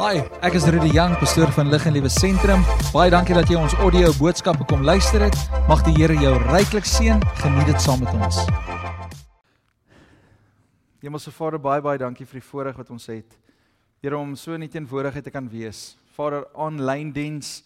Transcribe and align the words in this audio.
Hi, 0.00 0.22
ek 0.40 0.54
is 0.56 0.64
Rudy 0.64 0.94
Jang, 0.96 1.12
pastoor 1.20 1.50
van 1.52 1.68
Lig 1.68 1.82
en 1.84 1.92
Liewe 1.92 2.08
Sentrum. 2.08 2.62
Baie 2.88 3.10
dankie 3.12 3.34
dat 3.36 3.50
jy 3.52 3.58
ons 3.60 3.74
audio 3.84 4.08
boodskappe 4.16 4.64
kom 4.70 4.80
luister 4.80 5.20
het. 5.26 5.36
Mag 5.68 5.82
die 5.84 5.92
Here 5.98 6.14
jou 6.16 6.30
ryklik 6.46 6.86
seën. 6.88 7.20
Geniet 7.42 7.68
dit 7.68 7.82
saam 7.84 8.00
met 8.00 8.14
ons. 8.16 8.38
Hemelse 11.04 11.28
Vader, 11.36 11.60
baie 11.60 11.84
baie 11.84 12.00
dankie 12.00 12.24
vir 12.24 12.40
die 12.40 12.46
voorreg 12.46 12.78
wat 12.80 12.94
ons 12.96 13.10
het. 13.12 13.36
Here 14.00 14.16
om 14.16 14.32
so 14.40 14.56
in 14.56 14.64
die 14.64 14.70
teenwoordigheid 14.72 15.26
te 15.28 15.34
kan 15.34 15.52
wees. 15.52 15.98
Vader, 16.16 16.46
aanlyn 16.56 17.12
diens. 17.12 17.58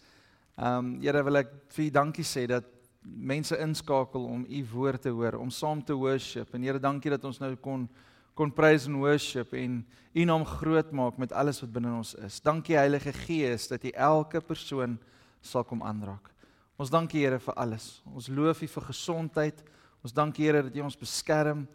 Ehm 0.59 0.81
um, 0.81 0.89
Here 1.05 1.23
wil 1.23 1.39
ek 1.39 1.55
vir 1.77 1.85
U 1.85 1.89
dankie 2.01 2.27
sê 2.27 2.43
dat 2.51 2.67
mense 2.99 3.55
inskakel 3.63 4.27
om 4.27 4.43
U 4.43 4.65
woord 4.73 5.07
te 5.07 5.15
hoor, 5.15 5.39
om 5.39 5.47
saam 5.47 5.79
te 5.79 5.95
worship. 5.95 6.51
En 6.51 6.67
Here, 6.67 6.83
dankie 6.83 7.15
dat 7.15 7.23
ons 7.23 7.39
nou 7.39 7.55
kon 7.55 7.87
kon 8.35 8.51
praise 8.51 8.89
and 8.89 8.99
worship 8.99 9.53
en 9.55 9.79
U 10.15 10.23
naam 10.23 10.45
groot 10.47 10.91
maak 10.95 11.17
met 11.19 11.33
alles 11.35 11.59
wat 11.63 11.71
binne 11.75 11.91
ons 11.91 12.13
is. 12.23 12.37
Dankie 12.43 12.75
Heilige 12.77 13.11
Gees 13.25 13.67
dat 13.67 13.83
U 13.83 13.89
elke 13.91 14.39
persoon 14.43 14.97
sal 15.43 15.63
kom 15.67 15.83
aanraak. 15.83 16.29
Ons 16.79 16.91
dankie 16.91 17.23
Here 17.23 17.39
vir 17.39 17.55
alles. 17.59 18.01
Ons 18.11 18.27
loof 18.27 18.61
U 18.63 18.67
vir 18.67 18.85
gesondheid. 18.89 19.59
Ons 20.03 20.15
dankie 20.15 20.45
Here 20.47 20.63
dat 20.67 20.75
U 20.75 20.85
ons 20.87 20.99
beskerm. 20.99 21.65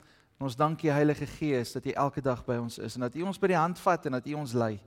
En 0.41 0.49
ons 0.49 0.57
dankie 0.57 0.93
Heilige 0.93 1.29
Gees 1.29 1.73
dat 1.77 1.85
U 1.85 1.93
elke 1.93 2.25
dag 2.25 2.41
by 2.47 2.57
ons 2.61 2.79
is 2.81 2.97
en 2.97 3.05
dat 3.05 3.17
U 3.17 3.29
ons 3.29 3.41
by 3.41 3.53
die 3.53 3.61
hand 3.61 3.81
vat 3.81 4.09
en 4.09 4.17
dat 4.17 4.29
U 4.29 4.39
ons 4.41 4.57
lei 4.57 4.79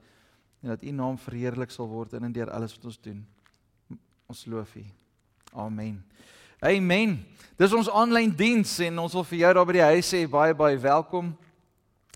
en 0.64 0.74
dat 0.74 0.84
U 0.86 0.92
naam 0.96 1.18
verheerlik 1.22 1.74
sal 1.74 1.90
word 1.90 2.14
in 2.18 2.26
en 2.26 2.34
deur 2.34 2.50
alles 2.54 2.74
wat 2.78 2.90
ons 2.90 3.00
doen. 3.06 3.22
Ons 4.30 4.46
loof 4.50 4.76
U. 4.82 4.86
Amen. 5.62 6.02
Amen. 6.64 7.20
Dis 7.60 7.74
ons 7.76 7.90
aanlyn 7.90 8.32
diens 8.34 8.78
en 8.86 9.02
ons 9.04 9.14
wil 9.14 9.26
vir 9.30 9.42
jou 9.44 9.54
daar 9.58 9.68
by 9.70 9.76
die 9.78 9.88
huis 9.92 10.14
sê 10.14 10.24
baie 10.26 10.58
baie 10.58 10.78
welkom. 10.82 11.34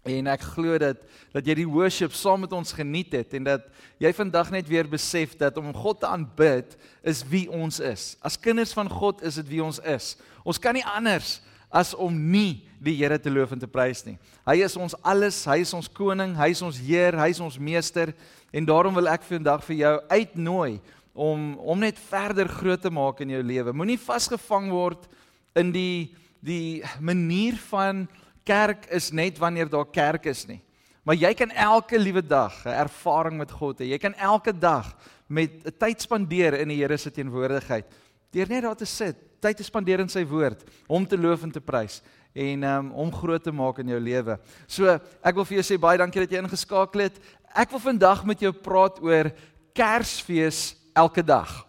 En 0.07 0.29
ek 0.31 0.45
glo 0.55 0.77
dat 0.81 1.03
dat 1.35 1.45
jy 1.45 1.57
die 1.59 1.69
worship 1.69 2.15
saam 2.17 2.45
met 2.45 2.53
ons 2.55 2.71
geniet 2.73 3.11
het 3.13 3.33
en 3.37 3.43
dat 3.45 3.65
jy 4.01 4.09
vandag 4.15 4.47
net 4.55 4.69
weer 4.69 4.87
besef 4.89 5.35
dat 5.37 5.57
om 5.59 5.69
God 5.75 5.99
te 6.01 6.07
aanbid 6.09 6.73
is 7.05 7.21
wie 7.29 7.45
ons 7.51 7.77
is. 7.83 8.15
As 8.25 8.39
kinders 8.39 8.73
van 8.73 8.89
God 8.89 9.21
is 9.27 9.37
dit 9.37 9.51
wie 9.51 9.61
ons 9.61 9.77
is. 9.85 10.15
Ons 10.47 10.57
kan 10.57 10.73
nie 10.73 10.85
anders 10.87 11.37
as 11.69 11.93
om 11.93 12.15
nie 12.31 12.63
die 12.81 12.95
Here 12.95 13.19
te 13.19 13.29
loof 13.33 13.51
en 13.53 13.61
te 13.61 13.69
prys 13.69 14.03
nie. 14.05 14.15
Hy 14.47 14.61
is 14.65 14.77
ons 14.79 14.95
alles, 15.05 15.43
hy 15.49 15.59
is 15.65 15.73
ons 15.75 15.89
koning, 15.91 16.35
hy 16.37 16.51
is 16.55 16.63
ons 16.65 16.79
Heer, 16.81 17.17
hy 17.19 17.29
is 17.33 17.41
ons 17.43 17.59
meester 17.59 18.13
en 18.53 18.67
daarom 18.67 18.95
wil 18.95 19.09
ek 19.11 19.27
vandag 19.27 19.65
vir 19.67 19.81
jou 19.81 19.95
uitnooi 20.09 20.77
om 21.17 21.49
om 21.57 21.81
net 21.81 21.99
verder 22.09 22.49
groot 22.49 22.81
te 22.81 22.93
maak 22.93 23.21
in 23.25 23.33
jou 23.35 23.43
lewe. 23.43 23.73
Moenie 23.75 23.99
vasgevang 23.99 24.71
word 24.73 25.09
in 25.57 25.73
die 25.75 26.15
die 26.45 26.83
manier 27.01 27.57
van 27.67 28.05
kerk 28.47 28.87
is 28.95 29.11
net 29.11 29.39
wanneer 29.41 29.69
daar 29.69 29.87
kerk 29.91 30.29
is 30.31 30.45
nie. 30.47 30.61
Maar 31.07 31.19
jy 31.19 31.33
kan 31.39 31.51
elke 31.51 31.99
liewe 31.99 32.21
dag 32.23 32.65
'n 32.65 32.79
ervaring 32.83 33.37
met 33.37 33.51
God 33.51 33.79
hê. 33.79 33.91
Jy 33.91 33.97
kan 33.97 34.13
elke 34.15 34.51
dag 34.51 34.95
met 35.27 35.51
'n 35.65 35.77
tyd 35.77 36.01
spandeer 36.01 36.53
in 36.59 36.67
die 36.67 36.77
Here 36.77 36.97
se 36.97 37.11
teenwoordigheid. 37.11 37.85
Deur 38.31 38.47
net 38.49 38.63
daar 38.63 38.75
te 38.75 38.85
sit, 38.85 39.15
tyd 39.39 39.57
te 39.57 39.63
spandeer 39.63 39.99
in 39.99 40.09
sy 40.09 40.25
woord, 40.25 40.63
hom 40.87 41.05
te 41.07 41.17
loof 41.17 41.43
en 41.43 41.51
te 41.51 41.61
prys 41.61 42.01
en 42.35 42.63
um, 42.63 42.91
om 42.91 43.13
groot 43.13 43.43
te 43.43 43.51
maak 43.51 43.79
in 43.79 43.87
jou 43.87 43.99
lewe. 43.99 44.37
So, 44.67 44.85
ek 45.23 45.35
wil 45.35 45.45
vir 45.45 45.57
jou 45.57 45.63
sê 45.65 45.79
baie 45.79 45.97
dankie 45.97 46.21
dat 46.21 46.31
jy 46.31 46.41
ingeskakel 46.43 47.01
het. 47.01 47.19
Ek 47.55 47.71
wil 47.71 47.79
vandag 47.79 48.25
met 48.25 48.39
jou 48.39 48.51
praat 48.51 48.99
oor 49.01 49.31
Kersfees 49.73 50.75
elke 50.93 51.23
dag. 51.23 51.65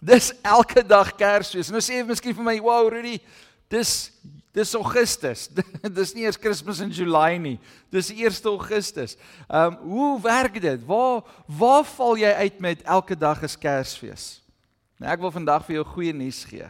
Dis 0.00 0.32
elke 0.42 0.82
dag 0.86 1.12
Kersfees. 1.16 1.70
Nou 1.70 1.80
sê 1.80 1.98
jy 1.98 2.04
miskien 2.04 2.34
vir 2.34 2.44
my, 2.44 2.60
"Wow, 2.60 2.88
Rudy, 2.88 3.18
dis 3.68 4.12
Dis 4.56 4.72
Augustus. 4.74 5.50
Dis 5.98 6.14
nie 6.16 6.24
eers 6.24 6.38
Kersfees 6.40 6.80
in 6.80 6.92
Julie 6.94 7.38
nie. 7.42 7.56
Dis 7.92 8.08
1 8.08 8.40
Augustus. 8.48 9.18
Ehm 9.44 9.74
um, 9.74 9.92
hoe 9.92 10.12
werk 10.24 10.56
dit? 10.62 10.86
Waar 10.88 11.20
waar 11.44 11.84
val 11.84 12.16
jy 12.16 12.32
uit 12.32 12.60
met 12.64 12.82
elke 12.82 13.16
dag 13.16 13.42
is 13.44 13.58
Kersfees? 13.58 14.24
Nou 14.96 15.12
ek 15.12 15.20
wil 15.20 15.34
vandag 15.34 15.66
vir 15.66 15.76
jou 15.76 15.84
goeie 15.92 16.14
nuus 16.16 16.40
gee. 16.48 16.64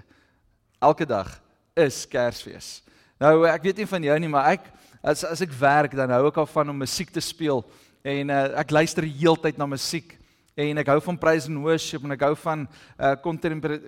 Elke 0.82 1.06
dag 1.06 1.30
is 1.78 2.02
Kersfees. 2.10 2.82
Nou 3.22 3.46
ek 3.46 3.62
weet 3.70 3.78
nie 3.78 3.86
van 3.86 4.02
jou 4.10 4.18
nie, 4.18 4.32
maar 4.34 4.50
ek 4.56 4.66
as 5.06 5.22
as 5.24 5.40
ek 5.46 5.54
werk 5.54 5.94
dan 5.94 6.10
hou 6.10 6.26
ek 6.26 6.42
al 6.42 6.50
van 6.50 6.74
om 6.74 6.82
musiek 6.82 7.12
te 7.14 7.22
speel 7.22 7.62
en 8.02 8.30
uh, 8.34 8.58
ek 8.62 8.74
luister 8.74 9.06
heeltyd 9.06 9.58
na 9.62 9.70
musiek 9.70 10.16
en 10.58 10.82
ek 10.82 10.90
hou 10.90 10.98
van 11.04 11.18
praise 11.20 11.46
and 11.46 11.62
worship 11.62 12.02
en 12.02 12.16
ek 12.16 12.26
hou 12.26 12.34
van 12.42 12.66
uh 12.98 13.14
contemporary 13.22 13.78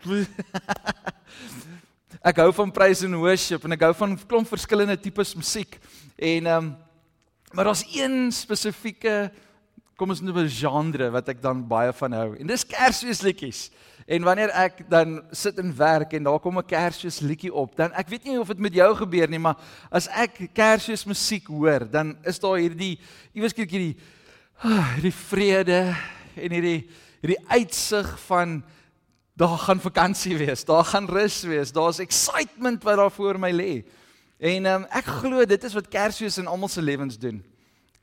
Ek 2.20 2.36
hou 2.36 2.50
van 2.52 2.68
praise 2.68 3.06
and 3.06 3.16
worship 3.16 3.62
en 3.64 3.72
ek 3.72 3.80
hou 3.86 3.94
van 3.96 4.10
klomp 4.28 4.48
verskillende 4.50 4.98
tipes 5.00 5.30
musiek. 5.38 5.78
En 6.20 6.46
ehm 6.46 6.66
um, 6.66 6.76
maar 7.50 7.66
daar's 7.66 7.82
een 7.90 8.28
spesifieke 8.30 9.32
kom 9.96 10.12
ons 10.12 10.20
noem 10.20 10.44
'n 10.44 10.48
genre 10.48 11.10
wat 11.10 11.28
ek 11.28 11.40
dan 11.42 11.66
baie 11.66 11.92
van 11.92 12.12
hou. 12.12 12.36
En 12.36 12.46
dis 12.46 12.66
Kersfeesliedjies. 12.66 13.70
En 14.06 14.22
wanneer 14.22 14.50
ek 14.52 14.84
dan 14.88 15.22
sit 15.32 15.58
en 15.58 15.76
werk 15.76 16.12
en 16.12 16.22
daar 16.22 16.38
kom 16.38 16.58
'n 16.58 16.66
Kersfeesliedjie 16.66 17.52
op, 17.52 17.76
dan 17.76 17.92
ek 17.92 18.08
weet 18.08 18.24
nie 18.24 18.38
of 18.38 18.48
dit 18.48 18.58
met 18.58 18.74
jou 18.74 18.94
gebeur 18.96 19.28
nie, 19.28 19.38
maar 19.38 19.56
as 19.90 20.06
ek 20.08 20.52
Kersfeesmusiek 20.52 21.46
hoor, 21.46 21.90
dan 21.90 22.16
is 22.22 22.38
daar 22.38 22.58
hierdie 22.58 23.00
iewers 23.32 23.56
hierdie 23.56 23.96
hierdie 24.60 25.18
vrede 25.28 25.96
en 26.36 26.50
hierdie 26.52 26.88
hierdie 27.20 27.44
uitsig 27.48 28.20
van 28.20 28.62
daar 29.40 29.58
gaan 29.58 29.80
vakansie 29.80 30.36
wees, 30.36 30.64
daar 30.64 30.84
gaan 30.84 31.08
rus 31.08 31.42
wees, 31.42 31.72
daar's 31.72 31.98
excitement 31.98 32.82
wat 32.82 32.96
daar 32.96 33.10
voor 33.10 33.38
my 33.40 33.50
lê. 33.52 33.84
En 34.36 34.66
um, 34.66 34.84
ek 34.92 35.06
glo 35.20 35.44
dit 35.48 35.64
is 35.64 35.76
wat 35.76 35.88
Kersfees 35.88 36.36
in 36.40 36.48
almal 36.48 36.68
se 36.68 36.82
lewens 36.82 37.16
doen. 37.18 37.40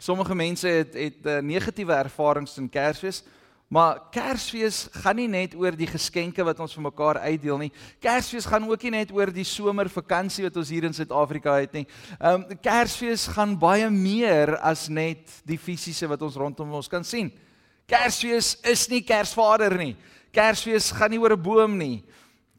Sommige 0.02 0.36
mense 0.36 0.68
het 0.68 0.98
het 0.98 1.30
uh, 1.30 1.38
negatiewe 1.46 1.94
ervarings 1.94 2.58
in 2.58 2.70
Kersfees, 2.70 3.22
maar 3.70 4.02
Kersfees 4.14 4.88
gaan 5.04 5.18
nie 5.22 5.28
net 5.30 5.54
oor 5.54 5.78
die 5.78 5.90
geskenke 5.90 6.46
wat 6.46 6.60
ons 6.64 6.74
vir 6.74 6.88
mekaar 6.88 7.22
uitdeel 7.30 7.62
nie. 7.68 7.72
Kersfees 8.02 8.50
gaan 8.50 8.66
ook 8.70 8.88
nie 8.88 8.96
net 8.98 9.14
oor 9.14 9.30
die 9.34 9.46
somervakansie 9.46 10.48
wat 10.48 10.58
ons 10.58 10.74
hier 10.74 10.90
in 10.90 10.98
Suid-Afrika 10.98 11.60
het 11.62 11.78
nie. 11.78 11.86
Ehm 12.18 12.48
um, 12.50 12.62
Kersfees 12.66 13.30
gaan 13.38 13.54
baie 13.62 13.90
meer 13.94 14.56
as 14.58 14.88
net 14.90 15.38
die 15.46 15.62
fisiese 15.62 16.10
wat 16.10 16.26
ons 16.26 16.38
rondom 16.42 16.78
ons 16.82 16.90
kan 16.90 17.06
sien. 17.06 17.30
Kersfees 17.86 18.56
is 18.66 18.90
nie 18.90 19.06
Kersvader 19.06 19.78
nie. 19.78 19.94
Kersfees 20.38 20.92
gaan 20.94 21.10
nie 21.10 21.20
oor 21.20 21.34
'n 21.34 21.42
boom 21.42 21.78
nie. 21.78 22.06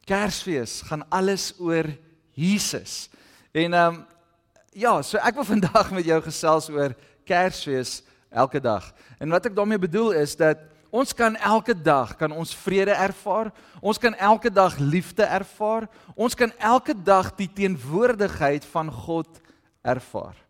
Kersfees 0.05 0.83
gaan 0.83 1.05
alles 1.11 1.55
oor 1.61 1.87
Jesus. 2.35 3.09
En 3.53 3.75
ehm 3.75 3.95
um, 3.95 4.07
ja, 4.73 5.03
so 5.03 5.19
ek 5.19 5.35
wil 5.35 5.45
vandag 5.55 5.91
met 5.91 6.05
jou 6.05 6.21
gesels 6.23 6.69
oor 6.71 6.95
Kersfees 7.25 8.03
elke 8.31 8.61
dag. 8.61 8.93
En 9.19 9.31
wat 9.31 9.47
ek 9.47 9.55
daarmee 9.55 9.79
bedoel 9.79 10.13
is 10.19 10.37
dat 10.37 10.59
ons 10.91 11.15
kan 11.15 11.37
elke 11.37 11.75
dag 11.75 12.17
kan 12.17 12.33
ons 12.33 12.55
vrede 12.55 12.95
ervaar. 12.97 13.53
Ons 13.81 13.99
kan 13.99 14.15
elke 14.15 14.51
dag 14.51 14.79
liefde 14.79 15.23
ervaar. 15.23 15.89
Ons 16.15 16.35
kan 16.35 16.53
elke 16.59 16.95
dag 16.95 17.35
die 17.37 17.51
teenwoordigheid 17.53 18.65
van 18.65 18.91
God 18.91 19.29
ervaar. 19.83 20.48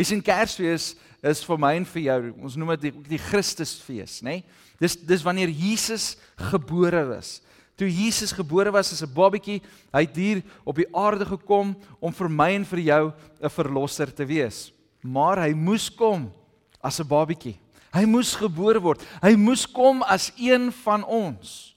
Hier 0.00 0.08
sien 0.08 0.22
Kersfees 0.24 0.94
is 1.20 1.42
vir 1.44 1.58
my 1.60 1.74
en 1.76 1.84
vir 1.84 2.00
jou. 2.06 2.20
Ons 2.40 2.54
noem 2.56 2.70
dit 2.78 2.86
die, 2.86 2.92
die 3.10 3.20
Christusfees, 3.20 4.22
nê? 4.24 4.38
Nee? 4.40 4.68
Dis 4.80 4.94
dis 4.96 5.20
wanneer 5.20 5.50
Jesus 5.52 6.14
gebore 6.40 7.02
was. 7.10 7.42
Toe 7.76 7.84
Jesus 7.84 8.32
gebore 8.32 8.72
was 8.72 8.94
as 8.94 9.02
'n 9.04 9.12
babatjie, 9.12 9.60
hy 9.92 10.00
het 10.00 10.16
hier 10.16 10.42
op 10.64 10.76
die 10.76 10.88
aarde 10.96 11.26
gekom 11.28 11.76
om 12.00 12.12
vir 12.12 12.28
my 12.30 12.48
en 12.56 12.64
vir 12.64 12.80
jou 12.80 13.12
'n 13.44 13.50
verlosser 13.50 14.08
te 14.08 14.24
wees. 14.24 14.72
Maar 15.04 15.44
hy 15.44 15.52
moes 15.52 15.90
kom 15.90 16.32
as 16.80 16.98
'n 16.98 17.04
babatjie. 17.04 17.58
Hy 17.92 18.06
moes 18.06 18.34
gebore 18.34 18.80
word. 18.80 19.04
Hy 19.20 19.36
moes 19.36 19.66
kom 19.66 20.02
as 20.02 20.32
een 20.38 20.72
van 20.72 21.04
ons. 21.04 21.76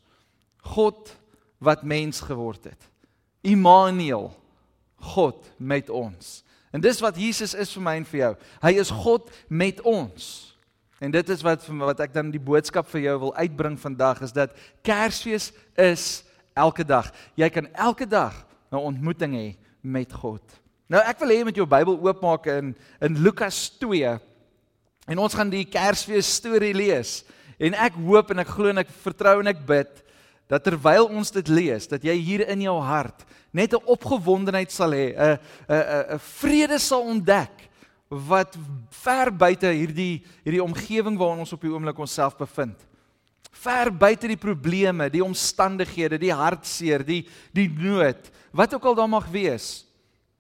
God 0.64 1.12
wat 1.60 1.84
mens 1.84 2.22
geword 2.22 2.64
het. 2.64 2.90
Immanuel. 3.44 4.32
God 4.96 5.52
met 5.60 5.90
ons. 5.90 6.43
En 6.74 6.82
dis 6.82 7.00
wat 7.06 7.20
Jesus 7.22 7.54
is 7.54 7.72
vir 7.76 7.86
my 7.86 7.94
en 8.00 8.08
vir 8.10 8.20
jou. 8.20 8.32
Hy 8.66 8.74
is 8.82 8.90
God 9.04 9.30
met 9.48 9.82
ons. 9.86 10.26
En 11.04 11.12
dit 11.14 11.30
is 11.30 11.44
wat 11.46 11.66
wat 11.68 12.02
ek 12.06 12.14
dan 12.16 12.32
die 12.34 12.42
boodskap 12.42 12.88
vir 12.90 13.06
jou 13.10 13.16
wil 13.28 13.34
uitbring 13.36 13.76
vandag 13.80 14.24
is 14.26 14.34
dat 14.34 14.56
Kersfees 14.82 15.52
is 15.78 16.24
elke 16.58 16.86
dag. 16.88 17.12
Jy 17.36 17.50
kan 17.54 17.68
elke 17.74 18.08
dag 18.10 18.34
'n 18.72 18.82
ontmoeting 18.82 19.34
hê 19.34 19.56
met 19.82 20.14
God. 20.14 20.42
Nou 20.90 21.02
ek 21.02 21.20
wil 21.20 21.30
hê 21.30 21.38
jy 21.38 21.44
moet 21.44 21.56
jou 21.56 21.68
Bybel 21.68 22.00
oopmaak 22.00 22.48
in 22.48 22.76
in 23.02 23.22
Lukas 23.22 23.70
2. 23.80 24.20
En 25.08 25.18
ons 25.18 25.34
gaan 25.34 25.50
die 25.50 25.66
Kersfees 25.66 26.36
storie 26.36 26.74
lees. 26.74 27.24
En 27.60 27.74
ek 27.74 27.94
hoop 27.94 28.32
en 28.32 28.40
ek 28.40 28.48
glo 28.48 28.70
en 28.70 28.78
ek 28.78 28.90
vertrou 28.90 29.40
en 29.40 29.48
ek 29.48 29.66
bid 29.66 30.04
dat 30.54 30.62
terwyl 30.62 31.08
ons 31.10 31.32
dit 31.34 31.48
lees, 31.50 31.88
dat 31.90 32.04
jy 32.06 32.14
hier 32.22 32.44
in 32.46 32.62
jou 32.68 32.76
hart 32.86 33.26
net 33.54 33.74
'n 33.74 33.86
opgewondenheid 33.90 34.72
sal 34.72 34.92
hê, 34.94 35.14
'n 35.18 35.40
'n 35.70 36.16
'n 36.16 36.20
vrede 36.20 36.80
sal 36.80 37.02
ontdek 37.02 37.70
wat 38.10 38.56
ver 38.90 39.32
buite 39.32 39.68
hierdie 39.68 40.24
hierdie 40.46 40.64
omgewing 40.64 41.18
waarin 41.18 41.40
ons 41.40 41.54
op 41.54 41.62
die 41.62 41.72
oomblik 41.72 41.98
onsself 41.98 42.38
bevind. 42.38 42.78
Ver 43.52 43.90
buite 43.92 44.28
die 44.28 44.38
probleme, 44.38 45.10
die 45.10 45.24
omstandighede, 45.24 46.20
die 46.20 46.34
hartseer, 46.34 47.04
die 47.06 47.28
die 47.54 47.70
nood, 47.70 48.32
wat 48.52 48.74
ook 48.74 48.86
al 48.86 48.96
daar 48.96 49.10
mag 49.10 49.28
wees, 49.32 49.86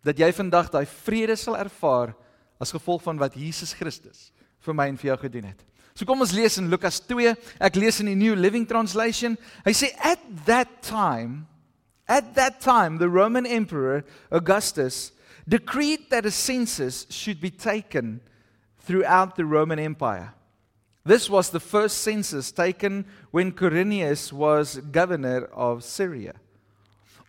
dat 0.03 0.17
jy 0.17 0.31
vandag 0.33 0.69
daai 0.69 0.85
vrede 0.85 1.35
sal 1.35 1.57
ervaar 1.57 2.13
as 2.59 2.71
gevolg 2.71 3.01
van 3.01 3.17
wat 3.17 3.33
Jesus 3.33 3.73
Christus 3.73 4.31
vir 4.59 4.73
my 4.73 4.87
en 4.87 4.97
vir 4.97 5.07
jou 5.07 5.17
gedoen 5.17 5.45
het. 5.45 5.61
So 5.95 6.05
kom 6.05 6.21
ons 6.21 6.33
lees 6.33 6.57
in 6.57 6.71
Lukas 6.71 6.99
2. 6.99 7.35
Ek 7.61 7.75
lees 7.77 7.99
in 8.01 8.09
die 8.09 8.17
New 8.17 8.35
Living 8.35 8.65
Translation. 8.65 9.37
Hy 9.65 9.73
sê 9.77 9.91
at 10.01 10.19
that 10.45 10.81
time 10.81 11.47
at 12.07 12.35
that 12.35 12.59
time 12.59 12.97
the 12.97 13.09
Roman 13.09 13.45
emperor 13.45 14.03
Augustus 14.31 15.11
decreed 15.47 16.09
that 16.09 16.25
a 16.25 16.31
census 16.31 17.05
should 17.09 17.39
be 17.39 17.51
taken 17.51 18.21
throughout 18.79 19.35
the 19.35 19.45
Roman 19.45 19.79
Empire. 19.79 20.33
This 21.05 21.29
was 21.29 21.49
the 21.49 21.59
first 21.59 21.99
census 21.99 22.51
taken 22.51 23.05
when 23.31 23.51
Quirinius 23.51 24.31
was 24.31 24.77
governor 24.77 25.45
of 25.45 25.83
Syria. 25.83 26.33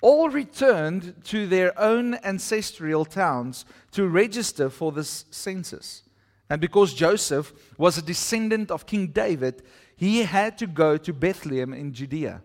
All 0.01 0.29
returned 0.29 1.15
to 1.25 1.47
their 1.47 1.79
own 1.79 2.15
ancestral 2.23 3.05
towns 3.05 3.65
to 3.93 4.07
register 4.07 4.71
for 4.71 4.93
this 4.93 5.25
census. 5.31 6.03
And 6.51 6.61
because 6.61 6.95
Joseph 6.95 7.53
was 7.79 7.97
a 7.97 8.03
descendant 8.03 8.71
of 8.71 8.87
King 8.87 9.09
David, 9.09 9.63
he 9.97 10.23
had 10.23 10.59
to 10.59 10.67
go 10.67 10.97
to 10.97 11.13
Bethlehem 11.13 11.73
in 11.73 11.93
Judea, 11.93 12.43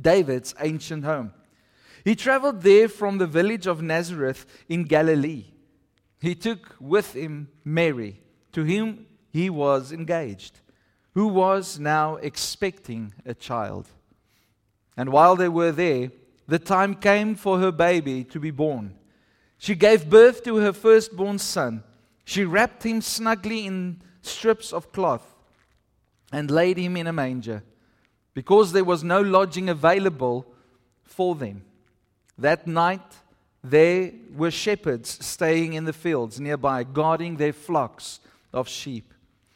David's 0.00 0.54
ancient 0.60 1.04
home. 1.04 1.32
He 2.04 2.14
traveled 2.14 2.62
there 2.62 2.88
from 2.88 3.18
the 3.18 3.26
village 3.26 3.66
of 3.66 3.82
Nazareth 3.82 4.46
in 4.68 4.84
Galilee. 4.84 5.46
He 6.20 6.34
took 6.34 6.76
with 6.80 7.14
him 7.14 7.48
Mary, 7.64 8.20
to 8.52 8.64
whom 8.64 9.06
he 9.32 9.50
was 9.50 9.92
engaged, 9.92 10.60
who 11.14 11.26
was 11.26 11.78
now 11.78 12.16
expecting 12.16 13.12
a 13.24 13.34
child. 13.34 13.88
And 14.96 15.10
while 15.10 15.36
they 15.36 15.48
were 15.48 15.72
there, 15.72 16.10
the 16.48 16.58
time 16.58 16.94
came 16.94 17.34
for 17.34 17.58
her 17.58 17.72
baby 17.72 18.24
to 18.24 18.40
be 18.40 18.50
born. 18.50 18.94
She 19.58 19.74
gave 19.74 20.08
birth 20.08 20.44
to 20.44 20.56
her 20.56 20.72
firstborn 20.72 21.38
son. 21.38 21.82
She 22.26 22.44
wrapped 22.44 22.82
him 22.82 23.00
snugly 23.00 23.66
in 23.66 24.02
strips 24.20 24.72
of 24.72 24.90
cloth 24.90 25.36
and 26.32 26.50
laid 26.50 26.76
him 26.76 26.96
in 26.96 27.06
a 27.06 27.12
manger 27.12 27.62
because 28.34 28.72
there 28.72 28.84
was 28.84 29.04
no 29.04 29.20
lodging 29.20 29.68
available 29.68 30.44
for 31.04 31.36
them. 31.36 31.62
That 32.36 32.66
night, 32.66 33.14
there 33.62 34.10
were 34.34 34.50
shepherds 34.50 35.24
staying 35.24 35.74
in 35.74 35.84
the 35.84 35.92
fields 35.92 36.40
nearby, 36.40 36.82
guarding 36.82 37.36
their 37.36 37.52
flocks 37.52 38.18
of 38.52 38.68
sheep. 38.68 39.14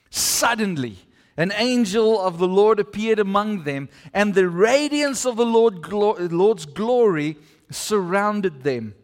Suddenly, 0.09 0.97
an 1.37 1.53
angel 1.57 2.21
of 2.21 2.39
the 2.39 2.49
Lord 2.49 2.79
appeared 2.79 3.19
among 3.19 3.65
them, 3.65 3.89
and 4.15 4.33
the 4.33 4.49
radiance 4.49 5.27
of 5.27 5.37
the 5.37 5.45
Lord, 5.45 5.93
Lord's 5.93 6.67
glory 6.67 7.37
surrounded 7.69 8.63
them. 8.63 8.95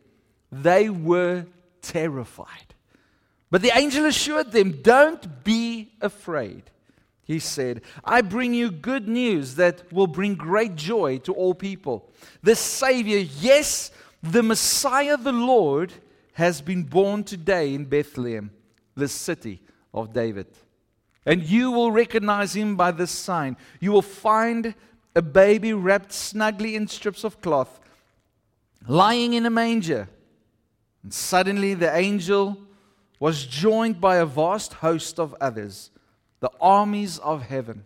They 0.52 0.88
were 0.88 1.46
terrified. 1.82 2.65
But 3.50 3.62
the 3.62 3.76
angel 3.76 4.06
assured 4.06 4.52
them, 4.52 4.82
Don't 4.82 5.44
be 5.44 5.92
afraid. 6.00 6.64
He 7.24 7.40
said, 7.40 7.82
I 8.04 8.20
bring 8.20 8.54
you 8.54 8.70
good 8.70 9.08
news 9.08 9.56
that 9.56 9.92
will 9.92 10.06
bring 10.06 10.36
great 10.36 10.76
joy 10.76 11.18
to 11.18 11.32
all 11.32 11.54
people. 11.54 12.08
The 12.42 12.54
Savior, 12.54 13.18
yes, 13.18 13.90
the 14.22 14.44
Messiah, 14.44 15.16
the 15.16 15.32
Lord, 15.32 15.92
has 16.34 16.60
been 16.60 16.84
born 16.84 17.24
today 17.24 17.74
in 17.74 17.84
Bethlehem, 17.84 18.52
the 18.94 19.08
city 19.08 19.60
of 19.92 20.12
David. 20.12 20.46
And 21.24 21.42
you 21.42 21.72
will 21.72 21.90
recognize 21.90 22.54
him 22.54 22.76
by 22.76 22.92
this 22.92 23.10
sign. 23.10 23.56
You 23.80 23.90
will 23.90 24.02
find 24.02 24.74
a 25.16 25.22
baby 25.22 25.72
wrapped 25.72 26.12
snugly 26.12 26.76
in 26.76 26.86
strips 26.86 27.24
of 27.24 27.40
cloth, 27.40 27.80
lying 28.86 29.32
in 29.32 29.46
a 29.46 29.50
manger. 29.50 30.08
And 31.02 31.12
suddenly 31.12 31.74
the 31.74 31.94
angel 31.94 32.58
was 33.18 33.46
joined 33.46 34.00
by 34.00 34.16
a 34.16 34.26
vast 34.26 34.74
host 34.74 35.18
of 35.18 35.34
others, 35.40 35.90
the 36.40 36.50
armies 36.60 37.18
of 37.18 37.42
heaven, 37.42 37.84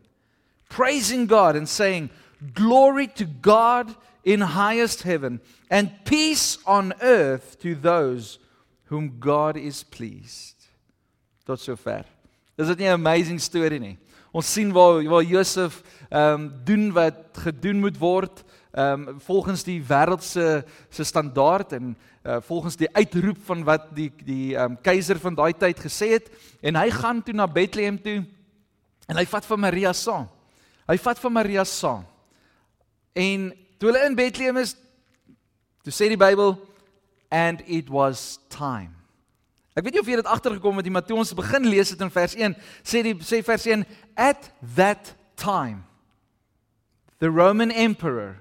praising 0.69 1.27
God 1.27 1.57
and 1.57 1.69
saying, 1.69 2.11
Glory 2.55 3.07
to 3.07 3.25
God 3.25 3.95
in 4.25 4.41
highest 4.41 5.03
heaven, 5.03 5.41
and 5.71 5.93
peace 6.05 6.59
on 6.67 6.95
earth 7.03 7.59
to 7.61 7.75
those 7.75 8.39
whom 8.85 9.19
God 9.21 9.57
is 9.57 9.83
pleased. 9.83 10.57
Tot 11.47 11.61
sover. 11.61 12.05
Is 12.59 12.69
dit 12.69 12.79
nie 12.79 12.89
'n 12.89 12.93
amazing 12.93 13.41
storie 13.41 13.79
nie? 13.79 13.99
Ons 14.33 14.53
sien 14.53 14.73
waar 14.73 15.03
waar 15.05 15.23
Josef 15.23 15.83
ehm 16.11 16.35
um, 16.35 16.53
doen 16.65 16.93
wat 16.93 17.15
gedoen 17.33 17.81
moet 17.81 17.99
word 17.99 18.45
ehm 18.71 19.09
um, 19.09 19.21
volgens 19.21 19.65
die 19.67 19.81
wêreld 19.83 20.23
se 20.23 20.65
se 20.91 21.05
standaard 21.05 21.73
en 21.73 21.97
uh, 22.23 22.37
volgens 22.41 22.77
die 22.77 22.89
uitroep 22.93 23.39
van 23.45 23.65
wat 23.65 23.89
die 23.95 24.13
die 24.25 24.55
ehm 24.57 24.71
um, 24.71 24.81
keiser 24.81 25.19
van 25.19 25.35
daai 25.35 25.53
tyd 25.53 25.81
gesê 25.81 26.13
het 26.15 26.31
en 26.63 26.77
hy 26.77 26.91
gaan 26.91 27.23
toe 27.23 27.35
na 27.35 27.47
Bethlehem 27.47 27.99
toe 28.03 28.25
en 29.09 29.17
hy 29.17 29.27
vat 29.27 29.47
van 29.47 29.61
Maria 29.61 29.93
saam. 29.93 30.29
Hy 30.87 30.97
vat 30.99 31.19
van 31.19 31.33
Maria 31.33 31.65
saam. 31.65 32.05
En 33.13 33.51
toe 33.79 33.91
hulle 33.91 34.07
in 34.07 34.15
Bethlehem 34.15 34.57
is, 34.57 34.77
toe 35.83 35.93
sê 35.95 36.07
die 36.13 36.21
Bybel 36.21 36.55
and 37.31 37.63
it 37.67 37.91
was 37.91 38.39
time. 38.49 38.95
Ek 39.75 39.85
weet 39.87 39.95
nie 39.97 40.03
of 40.03 40.09
jy 40.11 40.19
dit 40.19 40.31
agtergekom 40.31 40.79
het 40.79 40.87
nie, 40.87 40.95
maar 40.95 41.07
toe 41.07 41.19
ons 41.19 41.35
begin 41.35 41.67
lees 41.71 41.91
dit 41.91 42.01
in 42.03 42.11
vers 42.11 42.35
1, 42.39 42.57
sê 42.87 43.03
die 43.07 43.15
sê 43.27 43.43
vers 43.47 43.67
1 43.67 43.87
at 44.15 44.51
that 44.77 45.15
time 45.39 45.83
the 47.21 47.31
Roman 47.31 47.71
emperor 47.71 48.39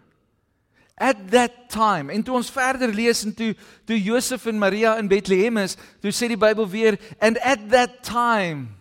at 0.99 1.17
that 1.31 1.69
time 1.71 2.11
en 2.13 2.23
toe 2.23 2.35
ons 2.35 2.51
verder 2.51 2.91
lees 2.93 3.23
en 3.23 3.33
toe 3.33 3.53
toe 3.87 3.97
Josef 3.97 4.45
en 4.45 4.59
Maria 4.59 4.97
in 4.99 5.07
Bethlehem 5.07 5.57
is, 5.57 5.77
toe 6.03 6.11
sê 6.11 6.27
die 6.27 6.39
Bybel 6.39 6.67
weer 6.69 6.99
and 7.21 7.39
at 7.39 7.69
that 7.71 8.03
time 8.03 8.75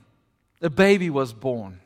a 0.63 0.69
baby 0.71 1.09
was 1.11 1.33
born. 1.33 1.79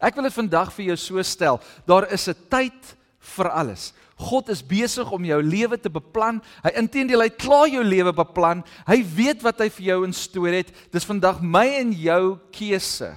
Ek 0.00 0.14
wil 0.16 0.30
dit 0.30 0.36
vandag 0.38 0.70
vir 0.72 0.92
jou 0.92 0.96
so 0.96 1.22
stel, 1.26 1.60
daar 1.86 2.06
is 2.12 2.28
'n 2.28 2.38
tyd 2.48 2.96
vir 3.36 3.50
alles. 3.50 3.92
God 4.20 4.50
is 4.52 4.60
besig 4.60 5.08
om 5.12 5.24
jou 5.24 5.38
lewe 5.42 5.78
te 5.80 5.88
beplan. 5.88 6.42
Hy 6.62 6.72
intendeel 6.76 7.22
hy 7.24 7.30
klaar 7.30 7.68
jou 7.68 7.82
lewe 7.84 8.12
beplan. 8.12 8.62
Hy 8.86 9.00
weet 9.16 9.42
wat 9.42 9.62
hy 9.62 9.68
vir 9.68 9.86
jou 9.86 10.04
instoor 10.04 10.52
het. 10.52 10.72
Dis 10.92 11.08
vandag 11.08 11.40
my 11.40 11.66
en 11.80 11.92
jou 11.92 12.38
keuse 12.52 13.16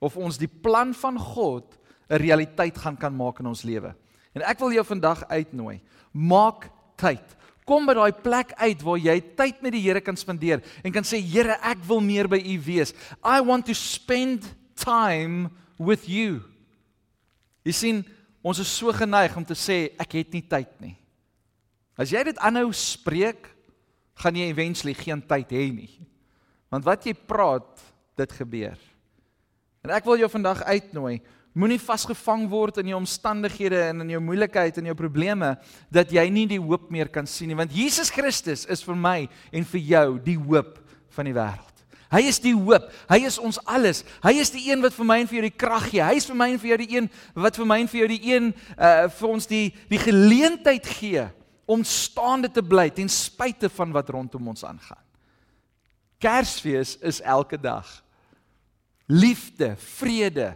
of 0.00 0.16
ons 0.16 0.38
die 0.38 0.48
plan 0.48 0.94
van 0.94 1.18
God 1.18 1.76
'n 2.08 2.16
realiteit 2.16 2.78
gaan 2.78 2.96
kan 2.96 3.14
maak 3.14 3.40
in 3.40 3.46
ons 3.46 3.62
lewe. 3.62 3.94
En 4.34 4.42
ek 4.42 4.58
wil 4.58 4.72
jou 4.72 4.84
vandag 4.84 5.28
uitnooi. 5.28 5.80
Maak 6.12 6.68
tyd. 7.00 7.24
Kom 7.68 7.86
by 7.86 7.94
daai 7.98 8.12
plek 8.24 8.54
uit 8.56 8.82
waar 8.82 9.00
jy 9.00 9.16
tyd 9.36 9.62
met 9.62 9.74
die 9.76 9.82
Here 9.84 10.00
kan 10.00 10.16
spandeer 10.16 10.62
en 10.82 10.92
kan 10.92 11.04
sê 11.04 11.20
Here, 11.20 11.58
ek 11.62 11.82
wil 11.88 12.00
meer 12.00 12.28
by 12.30 12.40
U 12.40 12.60
wees. 12.64 12.94
I 13.22 13.40
want 13.44 13.66
to 13.68 13.76
spend 13.76 14.46
time 14.78 15.50
with 15.76 16.08
you. 16.08 16.40
Jy 17.68 17.74
sien, 17.76 18.06
Ons 18.48 18.62
is 18.62 18.70
so 18.70 18.92
geneig 18.94 19.34
om 19.36 19.44
te 19.46 19.56
sê 19.58 19.90
ek 19.98 20.20
het 20.20 20.34
nie 20.34 20.44
tyd 20.46 20.70
nie. 20.82 20.94
As 21.98 22.12
jy 22.14 22.20
dit 22.28 22.38
aanhou 22.38 22.70
spreek, 22.76 23.50
gaan 24.18 24.38
jy 24.38 24.46
eventually 24.50 24.94
geen 24.96 25.22
tyd 25.26 25.50
hê 25.54 25.66
nie. 25.74 25.90
Want 26.70 26.86
wat 26.86 27.06
jy 27.06 27.14
praat, 27.14 27.68
dit 28.18 28.32
gebeur. 28.34 28.78
En 29.86 29.92
ek 29.94 30.06
wil 30.06 30.18
jou 30.18 30.28
vandag 30.30 30.64
uitnooi, 30.66 31.18
moenie 31.58 31.80
vasgevang 31.82 32.46
word 32.50 32.78
in 32.82 32.92
jou 32.92 33.00
omstandighede 33.00 33.80
en 33.90 34.04
in 34.04 34.12
jou 34.14 34.20
moeilikheid 34.22 34.78
en 34.78 34.90
jou 34.90 34.96
probleme 34.98 35.54
dat 35.90 36.12
jy 36.14 36.24
nie 36.30 36.46
die 36.50 36.60
hoop 36.62 36.90
meer 36.94 37.10
kan 37.10 37.26
sien 37.26 37.50
nie, 37.50 37.58
want 37.58 37.74
Jesus 37.74 38.12
Christus 38.14 38.64
is 38.70 38.84
vir 38.86 38.98
my 38.98 39.18
en 39.50 39.66
vir 39.72 39.82
jou 39.94 40.06
die 40.22 40.38
hoop 40.38 40.78
van 41.16 41.26
die 41.28 41.34
wêreld. 41.36 41.64
Hy 42.08 42.22
is 42.24 42.38
die 42.40 42.54
hoop. 42.56 42.86
Hy 43.10 43.18
is 43.28 43.36
ons 43.42 43.58
alles. 43.68 44.00
Hy 44.24 44.32
is 44.40 44.52
die 44.54 44.62
een 44.70 44.80
wat 44.80 44.94
vir 44.96 45.08
my 45.08 45.18
en 45.20 45.28
vir 45.28 45.38
jou 45.38 45.44
die 45.44 45.58
krag 45.60 45.90
gee. 45.90 46.00
Hy 46.00 46.16
is 46.16 46.28
vir 46.28 46.38
my 46.40 46.46
en 46.54 46.60
vir 46.62 46.70
jou 46.70 46.78
die 46.80 46.92
een 46.94 47.08
wat 47.36 47.58
vir 47.60 47.68
my 47.68 47.76
en 47.82 47.90
vir 47.90 48.00
jou 48.00 48.08
die 48.14 48.22
een 48.30 48.46
uh 48.78 48.94
vir 49.18 49.28
ons 49.28 49.48
die 49.50 49.66
die 49.90 50.00
geleentheid 50.00 50.88
gee 50.98 51.26
om 51.68 51.84
staande 51.84 52.48
te 52.48 52.64
bly 52.64 52.86
ten 52.96 53.12
spyte 53.12 53.68
van 53.76 53.92
wat 53.92 54.08
rondom 54.14 54.48
ons 54.54 54.64
aangaan. 54.64 55.02
Kersfees 56.18 56.96
is 57.04 57.20
elke 57.20 57.60
dag. 57.60 57.86
Liefde, 59.06 59.74
vrede, 59.98 60.54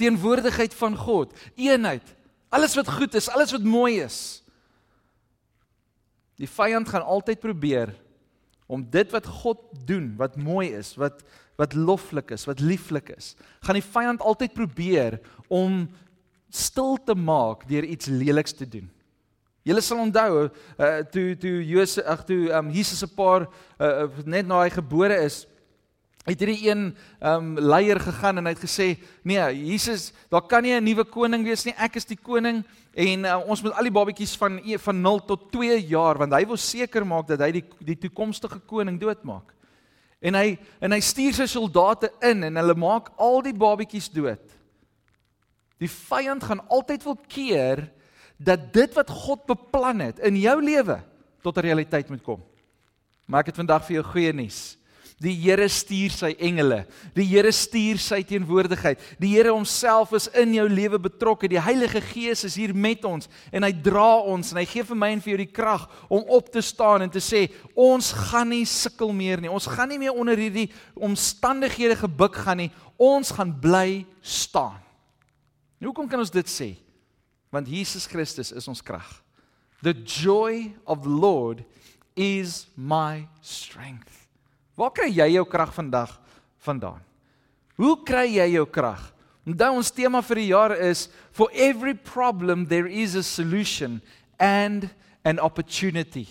teenwoordigheid 0.00 0.74
van 0.74 0.96
God, 0.96 1.34
eenheid, 1.54 2.14
alles 2.50 2.74
wat 2.78 2.90
goed 2.90 3.14
is, 3.18 3.28
alles 3.30 3.52
wat 3.54 3.66
mooi 3.66 4.00
is. 4.02 4.40
Die 6.40 6.48
vyand 6.48 6.88
gaan 6.88 7.04
altyd 7.04 7.42
probeer 7.42 7.92
om 8.70 8.82
dit 8.90 9.10
wat 9.12 9.26
God 9.42 9.60
doen, 9.86 10.14
wat 10.18 10.38
mooi 10.40 10.70
is, 10.78 10.94
wat 11.00 11.24
wat 11.60 11.74
loflik 11.76 12.30
is, 12.32 12.46
wat 12.48 12.62
lieflik 12.64 13.10
is, 13.12 13.34
gaan 13.60 13.76
die 13.76 13.84
vyand 13.84 14.22
altyd 14.24 14.54
probeer 14.56 15.18
om 15.52 15.82
stil 16.48 16.96
te 17.04 17.12
maak 17.12 17.66
deur 17.68 17.84
iets 17.84 18.08
leliks 18.08 18.54
te 18.56 18.64
doen. 18.64 18.86
Julle 19.68 19.82
sal 19.84 20.00
onthou, 20.00 20.46
uh, 20.48 20.88
toe 21.12 21.34
toe 21.36 21.58
Josef 21.68 22.06
ag 22.08 22.24
toe 22.24 22.48
um, 22.56 22.70
Jesus 22.72 23.04
'n 23.04 23.12
paar 23.12 23.44
uh, 23.76 24.08
net 24.24 24.48
na 24.48 24.62
hy 24.62 24.70
gebore 24.72 25.20
is, 25.20 25.44
het 26.32 26.40
hierdie 26.40 26.70
een 26.70 26.96
um 27.20 27.58
leier 27.58 28.00
gegaan 28.00 28.38
en 28.38 28.46
hy 28.46 28.54
het 28.54 28.64
gesê 28.64 28.98
nee 29.22 29.40
Jesus 29.70 30.12
daar 30.30 30.42
kan 30.42 30.62
nie 30.62 30.74
'n 30.74 30.84
nuwe 30.84 31.04
koning 31.04 31.44
wees 31.44 31.64
nie 31.64 31.74
ek 31.76 31.96
is 31.96 32.04
die 32.04 32.18
koning 32.18 32.64
en 32.94 33.24
uh, 33.24 33.38
ons 33.46 33.62
moet 33.62 33.72
al 33.72 33.84
die 33.84 33.98
babatjies 33.98 34.36
van 34.36 34.60
e, 34.64 34.78
van 34.78 35.00
0 35.00 35.24
tot 35.26 35.52
2 35.52 35.86
jaar 35.86 36.18
want 36.18 36.32
hy 36.32 36.44
wil 36.46 36.56
seker 36.56 37.06
maak 37.06 37.26
dat 37.26 37.40
hy 37.40 37.52
die 37.52 37.64
die 37.80 37.96
toekomstige 37.96 38.60
koning 38.66 39.00
doodmaak 39.00 39.54
En 40.20 40.36
hy 40.36 40.58
en 40.84 40.92
hy 40.92 41.00
stuur 41.00 41.36
sy 41.36 41.46
soldate 41.48 42.10
in 42.28 42.44
en 42.50 42.60
hulle 42.60 42.76
maak 42.78 43.08
al 43.20 43.40
die 43.44 43.56
babetjies 43.56 44.10
dood. 44.12 44.42
Die 45.80 45.88
vyand 45.88 46.44
gaan 46.44 46.60
altyd 46.68 47.06
wil 47.08 47.16
keer 47.24 47.86
dat 48.36 48.68
dit 48.74 48.92
wat 48.96 49.08
God 49.08 49.46
beplan 49.48 50.04
het 50.04 50.20
in 50.28 50.36
jou 50.40 50.58
lewe 50.60 51.00
tot 51.40 51.56
'n 51.56 51.64
realiteit 51.64 52.08
moet 52.08 52.22
kom. 52.22 52.44
Maar 53.26 53.40
ek 53.40 53.46
het 53.46 53.56
vandag 53.56 53.86
vir 53.86 53.94
jou 53.94 54.04
goeie 54.04 54.32
nuus. 54.32 54.76
Die 55.20 55.34
Here 55.36 55.66
stuur 55.68 56.14
sy 56.16 56.30
engele. 56.40 56.78
Die 57.12 57.26
Here 57.28 57.50
stuur 57.52 57.98
sy 58.00 58.22
teenwoordigheid. 58.24 59.02
Die 59.20 59.34
Here 59.34 59.52
homself 59.52 60.14
is 60.16 60.30
in 60.32 60.54
jou 60.56 60.64
lewe 60.70 60.96
betrokke. 61.02 61.50
Die 61.50 61.60
Heilige 61.60 62.00
Gees 62.00 62.46
is 62.48 62.56
hier 62.56 62.72
met 62.72 63.04
ons 63.04 63.28
en 63.52 63.66
hy 63.66 63.72
dra 63.84 64.22
ons 64.32 64.52
en 64.54 64.60
hy 64.62 64.64
gee 64.70 64.86
vir 64.88 64.96
my 64.96 65.10
en 65.12 65.20
vir 65.20 65.34
jou 65.34 65.40
die 65.42 65.52
krag 65.52 65.84
om 66.08 66.24
op 66.32 66.48
te 66.52 66.62
staan 66.64 67.04
en 67.04 67.12
te 67.12 67.20
sê 67.20 67.42
ons 67.76 68.12
gaan 68.30 68.48
nie 68.48 68.64
sukkel 68.64 69.12
meer 69.16 69.44
nie. 69.44 69.52
Ons 69.52 69.68
gaan 69.68 69.92
nie 69.92 70.00
meer 70.00 70.16
onder 70.16 70.40
hierdie 70.40 70.70
omstandighede 70.96 71.98
gebuk 72.00 72.40
gaan 72.40 72.64
nie. 72.64 72.70
Ons 72.96 73.34
gaan 73.36 73.52
bly 73.60 74.06
staan. 74.24 74.80
Hoekom 75.84 76.08
kan 76.08 76.24
ons 76.24 76.32
dit 76.32 76.48
sê? 76.48 76.70
Want 77.52 77.68
Jesus 77.68 78.08
Christus 78.08 78.54
is 78.56 78.68
ons 78.72 78.80
krag. 78.80 79.08
The 79.84 79.92
joy 79.92 80.72
of 80.88 81.04
the 81.04 81.12
Lord 81.12 81.60
is 82.16 82.66
my 82.76 83.28
strength. 83.44 84.19
Waar 84.78 84.92
kry 84.94 85.10
jy 85.12 85.28
jou 85.34 85.46
krag 85.48 85.72
vandag 85.74 86.12
vandaan? 86.64 87.00
Hoe 87.80 87.96
kry 88.04 88.26
jy 88.36 88.46
jou 88.54 88.66
krag? 88.68 89.00
Onthou 89.48 89.78
ons 89.80 89.90
tema 89.90 90.20
vir 90.22 90.42
die 90.42 90.50
jaar 90.52 90.74
is 90.76 91.08
for 91.32 91.48
every 91.52 91.94
problem 91.94 92.66
there 92.68 92.88
is 92.88 93.16
a 93.16 93.22
solution 93.22 94.00
and 94.38 94.88
an 95.24 95.40
opportunity. 95.40 96.26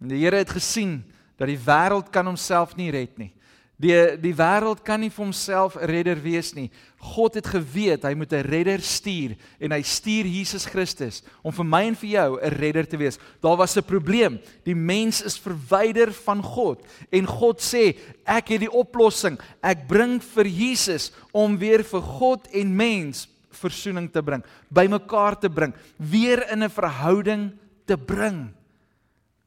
En 0.00 0.12
die 0.12 0.20
Here 0.20 0.36
het 0.36 0.52
gesien 0.52 1.02
dat 1.40 1.48
die 1.48 1.58
wêreld 1.58 2.12
kan 2.12 2.26
homself 2.28 2.76
nie 2.76 2.90
red 2.92 3.16
nie. 3.18 3.32
Die 3.74 3.94
die 4.22 4.34
wêreld 4.38 4.84
kan 4.86 5.00
nie 5.02 5.10
vir 5.10 5.24
homself 5.24 5.74
'n 5.76 5.88
redder 5.90 6.20
wees 6.22 6.54
nie. 6.54 6.70
God 6.98 7.34
het 7.34 7.46
geweet 7.46 8.04
hy 8.04 8.14
moet 8.14 8.32
'n 8.32 8.46
redder 8.46 8.80
stuur 8.80 9.36
en 9.60 9.72
hy 9.72 9.82
stuur 9.82 10.26
Jesus 10.26 10.64
Christus 10.64 11.22
om 11.42 11.52
vir 11.52 11.64
my 11.64 11.82
en 11.82 11.94
vir 11.96 12.10
jou 12.10 12.38
'n 12.38 12.54
redder 12.54 12.86
te 12.86 12.96
wees. 12.96 13.18
Daar 13.42 13.56
was 13.56 13.76
'n 13.76 13.82
probleem. 13.82 14.38
Die 14.64 14.76
mens 14.76 15.22
is 15.22 15.38
verwyder 15.38 16.12
van 16.12 16.42
God 16.42 16.86
en 17.10 17.26
God 17.26 17.60
sê 17.60 17.96
ek 18.24 18.48
het 18.48 18.60
die 18.60 18.72
oplossing. 18.72 19.40
Ek 19.62 19.88
bring 19.88 20.22
vir 20.22 20.46
Jesus 20.46 21.10
om 21.32 21.58
weer 21.58 21.82
vir 21.82 22.00
God 22.00 22.46
en 22.52 22.76
mens 22.76 23.28
versoening 23.50 24.10
te 24.10 24.22
bring, 24.22 24.42
bymekaar 24.68 25.38
te 25.38 25.50
bring, 25.50 25.74
weer 25.96 26.50
in 26.50 26.62
'n 26.62 26.70
verhouding 26.70 27.52
te 27.86 27.96
bring. 27.96 28.54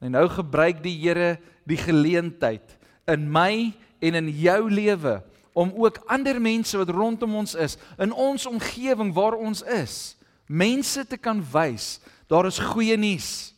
En 0.00 0.10
nou 0.10 0.28
gebruik 0.28 0.82
die 0.82 0.96
Here 1.00 1.38
die 1.66 1.76
geleentheid 1.76 2.76
in 3.06 3.30
my 3.30 3.74
en 4.00 4.14
in 4.14 4.30
jou 4.30 4.70
lewe 4.70 5.18
om 5.52 5.72
ook 5.74 6.02
ander 6.06 6.40
mense 6.40 6.78
wat 6.78 6.94
rondom 6.94 7.34
ons 7.34 7.54
is 7.54 7.76
in 7.98 8.12
ons 8.12 8.46
omgewing 8.46 9.12
waar 9.14 9.34
ons 9.34 9.62
is 9.62 10.16
mense 10.46 11.06
te 11.06 11.16
kan 11.16 11.42
wys 11.52 11.98
daar 12.28 12.46
is 12.46 12.58
goeie 12.60 12.96
nuus. 13.00 13.54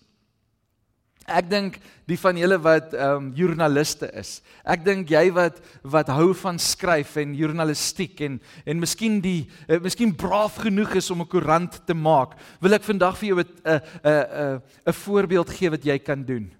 Ek 1.30 1.48
dink 1.50 1.76
die 2.10 2.18
van 2.18 2.38
julle 2.38 2.56
wat 2.62 2.94
ehm 2.94 3.16
um, 3.16 3.26
joernaliste 3.38 4.08
is 4.18 4.40
ek 4.66 4.82
dink 4.86 5.10
jy 5.12 5.28
wat 5.34 5.60
wat 5.82 6.10
hou 6.10 6.32
van 6.42 6.58
skryf 6.58 7.16
en 7.22 7.36
journalistiek 7.38 8.18
en 8.26 8.38
en 8.64 8.82
miskien 8.82 9.20
die 9.22 9.44
uh, 9.68 9.78
miskien 9.82 10.14
braaf 10.16 10.58
genoeg 10.64 10.96
is 10.98 11.10
om 11.10 11.22
'n 11.22 11.30
koerant 11.30 11.80
te 11.86 11.94
maak 11.94 12.34
wil 12.60 12.74
ek 12.74 12.86
vandag 12.86 13.18
vir 13.18 13.28
jou 13.28 13.38
'n 13.38 13.46
'n 13.64 13.80
'n 14.02 14.62
'n 14.86 14.98
voorbeeld 15.04 15.50
gee 15.50 15.70
wat 15.70 15.84
jy 15.84 15.98
kan 15.98 16.24
doen 16.24 16.50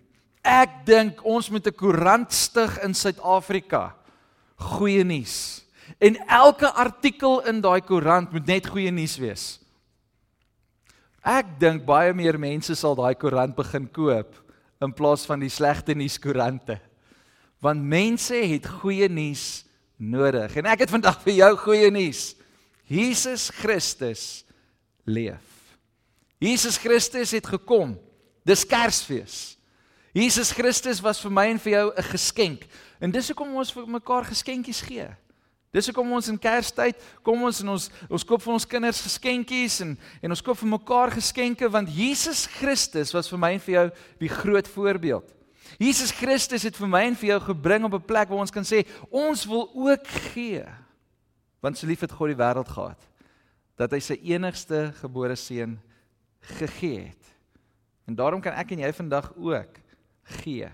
Ek 0.43 0.85
dink 0.89 1.21
ons 1.25 1.51
moet 1.51 1.67
'n 1.67 1.77
koerant 1.77 2.33
stig 2.33 2.79
in 2.83 2.95
Suid-Afrika. 2.95 3.95
Goeie 4.57 5.05
nuus. 5.05 5.65
En 5.99 6.17
elke 6.27 6.73
artikel 6.73 7.45
in 7.47 7.61
daai 7.61 7.81
koerant 7.81 8.33
moet 8.33 8.47
net 8.47 8.67
goeie 8.67 8.91
nuus 8.91 9.19
wees. 9.19 9.61
Ek 11.21 11.59
dink 11.61 11.85
baie 11.85 12.13
meer 12.17 12.39
mense 12.39 12.75
sal 12.75 12.95
daai 12.97 13.15
koerant 13.15 13.57
begin 13.57 13.89
koop 13.93 14.39
in 14.81 14.93
plaas 14.93 15.27
van 15.27 15.41
die 15.41 15.53
slegte 15.53 15.95
nuuskoerante. 15.95 16.81
Want 17.61 17.85
mense 17.85 18.35
het 18.35 18.67
goeie 18.81 19.09
nuus 19.09 19.65
nodig. 20.01 20.57
En 20.57 20.67
ek 20.67 20.87
het 20.87 20.91
vandag 20.91 21.21
vir 21.21 21.35
jou 21.35 21.57
goeie 21.57 21.91
nuus. 21.91 22.35
Jesus 22.89 23.51
Christus 23.51 24.45
leef. 25.05 25.45
Jesus 26.41 26.79
Christus 26.81 27.35
het 27.37 27.47
gekom. 27.47 27.99
Dis 28.49 28.65
Kersfees. 28.65 29.60
Jesus 30.13 30.51
Christus 30.53 31.01
was 31.01 31.21
vir 31.23 31.31
my 31.31 31.47
en 31.53 31.59
vir 31.59 31.73
jou 31.73 31.93
'n 31.97 32.03
geskenk. 32.03 32.67
En 33.01 33.11
dis 33.11 33.29
hoekom 33.29 33.55
ons 33.55 33.73
vir 33.73 33.87
mekaar 33.87 34.25
geskenkies 34.25 34.81
gee. 34.81 35.09
Dis 35.71 35.87
hoekom 35.87 36.13
ons 36.13 36.29
in 36.29 36.39
Kerstyd 36.39 36.99
kom 37.23 37.45
ons 37.47 37.61
en 37.63 37.69
ons 37.69 37.91
ons 38.11 38.25
koop 38.25 38.43
vir 38.43 38.53
ons 38.53 38.67
kinders 38.67 39.03
geskenkies 39.07 39.81
en 39.85 39.99
en 40.23 40.31
ons 40.31 40.43
koop 40.43 40.59
vir 40.59 40.69
mekaar 40.69 41.13
geskenke 41.15 41.69
want 41.71 41.89
Jesus 41.95 42.47
Christus 42.47 43.15
was 43.15 43.31
vir 43.31 43.39
my 43.39 43.53
en 43.55 43.61
vir 43.61 43.75
jou 43.75 43.91
die 44.19 44.29
groot 44.29 44.69
voorbeeld. 44.69 45.31
Jesus 45.79 46.11
Christus 46.11 46.67
het 46.67 46.77
vir 46.77 46.91
my 46.91 47.05
en 47.07 47.15
vir 47.15 47.29
jou 47.29 47.41
gebring 47.41 47.87
op 47.87 47.95
'n 47.95 48.07
plek 48.07 48.29
waar 48.29 48.43
ons 48.43 48.51
kan 48.51 48.65
sê 48.65 48.83
ons 49.11 49.45
wil 49.47 49.71
ook 49.75 50.07
gee. 50.35 50.65
Want 51.63 51.79
so 51.79 51.87
lief 51.87 52.01
het 52.01 52.13
God 52.13 52.35
die 52.35 52.43
wêreld 52.43 52.69
gehad 52.69 52.99
dat 53.77 53.93
hy 53.93 54.01
sy 54.01 54.19
enigste 54.25 54.93
gebore 55.01 55.37
seun 55.37 55.79
gegee 56.41 56.99
het. 56.99 57.25
En 58.07 58.15
daarom 58.15 58.41
kan 58.41 58.53
ek 58.53 58.73
en 58.73 58.79
jy 58.79 58.93
vandag 58.93 59.33
ook 59.37 59.79
gee. 60.31 60.69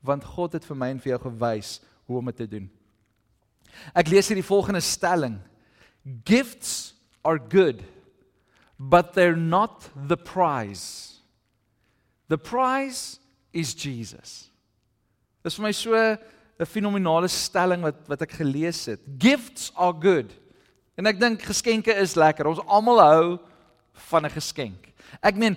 Want 0.00 0.24
God 0.24 0.52
het 0.52 0.64
vir 0.64 0.76
my 0.76 0.90
en 0.94 1.00
vir 1.00 1.14
jou 1.14 1.20
gewys 1.26 1.78
hoe 2.06 2.18
om 2.18 2.30
dit 2.30 2.36
te 2.36 2.48
doen. 2.48 2.68
Ek 3.94 4.08
lees 4.08 4.28
hier 4.28 4.40
die 4.40 4.46
volgende 4.46 4.80
stelling. 4.80 5.38
Gifts 6.24 6.94
are 7.24 7.38
good, 7.38 7.82
but 8.78 9.12
they're 9.12 9.36
not 9.36 9.90
the 10.08 10.16
prize. 10.16 11.18
The 12.28 12.38
prize 12.38 13.18
is 13.52 13.74
Jesus. 13.74 14.48
Dit 15.42 15.52
is 15.52 15.58
vir 15.58 15.66
my 15.68 15.72
so 15.72 15.94
'n 15.94 16.66
fenominale 16.66 17.28
stelling 17.28 17.82
wat 17.82 18.08
wat 18.08 18.22
ek 18.22 18.32
gelees 18.40 18.86
het. 18.86 19.00
Gifts 19.18 19.72
are 19.74 19.94
good. 19.94 20.32
En 20.96 21.06
ek 21.06 21.20
dink 21.20 21.42
geskenke 21.42 21.94
is 21.94 22.16
lekker. 22.16 22.46
Ons 22.46 22.64
almal 22.66 23.00
hou 23.00 23.38
van 24.10 24.26
'n 24.26 24.30
geskenk. 24.30 24.92
Ek 25.22 25.36
meen 25.36 25.56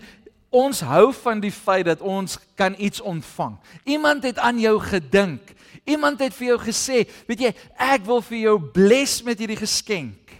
Ons 0.51 0.81
hou 0.83 1.13
van 1.15 1.39
die 1.39 1.53
feit 1.53 1.85
dat 1.87 2.01
ons 2.03 2.35
kan 2.59 2.75
iets 2.75 2.99
ontvang. 2.99 3.55
Iemand 3.87 4.25
het 4.27 4.39
aan 4.39 4.59
jou 4.59 4.75
gedink. 4.83 5.53
Iemand 5.87 6.19
het 6.19 6.35
vir 6.35 6.51
jou 6.51 6.57
gesê, 6.59 7.05
weet 7.27 7.45
jy, 7.47 7.51
ek 7.79 8.03
wil 8.05 8.19
vir 8.27 8.37
jou 8.41 8.57
bless 8.75 9.21
met 9.23 9.39
hierdie 9.39 9.59
geskenk. 9.61 10.33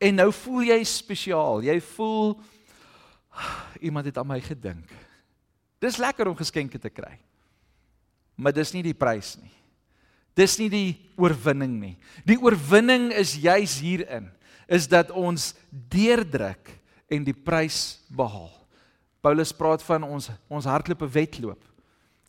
En 0.00 0.16
nou 0.22 0.30
voel 0.32 0.70
jy 0.70 0.78
spesiaal. 0.86 1.64
Jy 1.66 1.76
voel 1.92 2.38
iemand 3.82 4.06
het 4.06 4.20
aan 4.22 4.30
my 4.30 4.38
gedink. 4.44 4.86
Dis 5.82 5.98
lekker 5.98 6.30
om 6.30 6.38
geskenke 6.38 6.78
te 6.78 6.92
kry. 6.92 7.16
Maar 8.38 8.54
dis 8.56 8.72
nie 8.72 8.84
die 8.86 8.96
prys 8.96 9.34
nie. 9.40 9.52
Dis 10.38 10.56
nie 10.60 10.70
die 10.72 10.90
oorwinning 11.18 11.74
nie. 11.80 11.96
Die 12.24 12.38
oorwinning 12.38 13.10
is 13.18 13.34
juis 13.40 13.80
hierin 13.82 14.30
is 14.70 14.86
dat 14.86 15.10
ons 15.10 15.50
deurdruk 15.90 16.70
en 17.10 17.24
die 17.26 17.34
prys 17.34 17.98
behaal. 18.06 18.59
Paulus 19.20 19.52
praat 19.52 19.82
van 19.84 20.04
ons 20.04 20.30
ons 20.48 20.64
hardloop 20.64 21.02
'n 21.02 21.12
wedloop. 21.12 21.62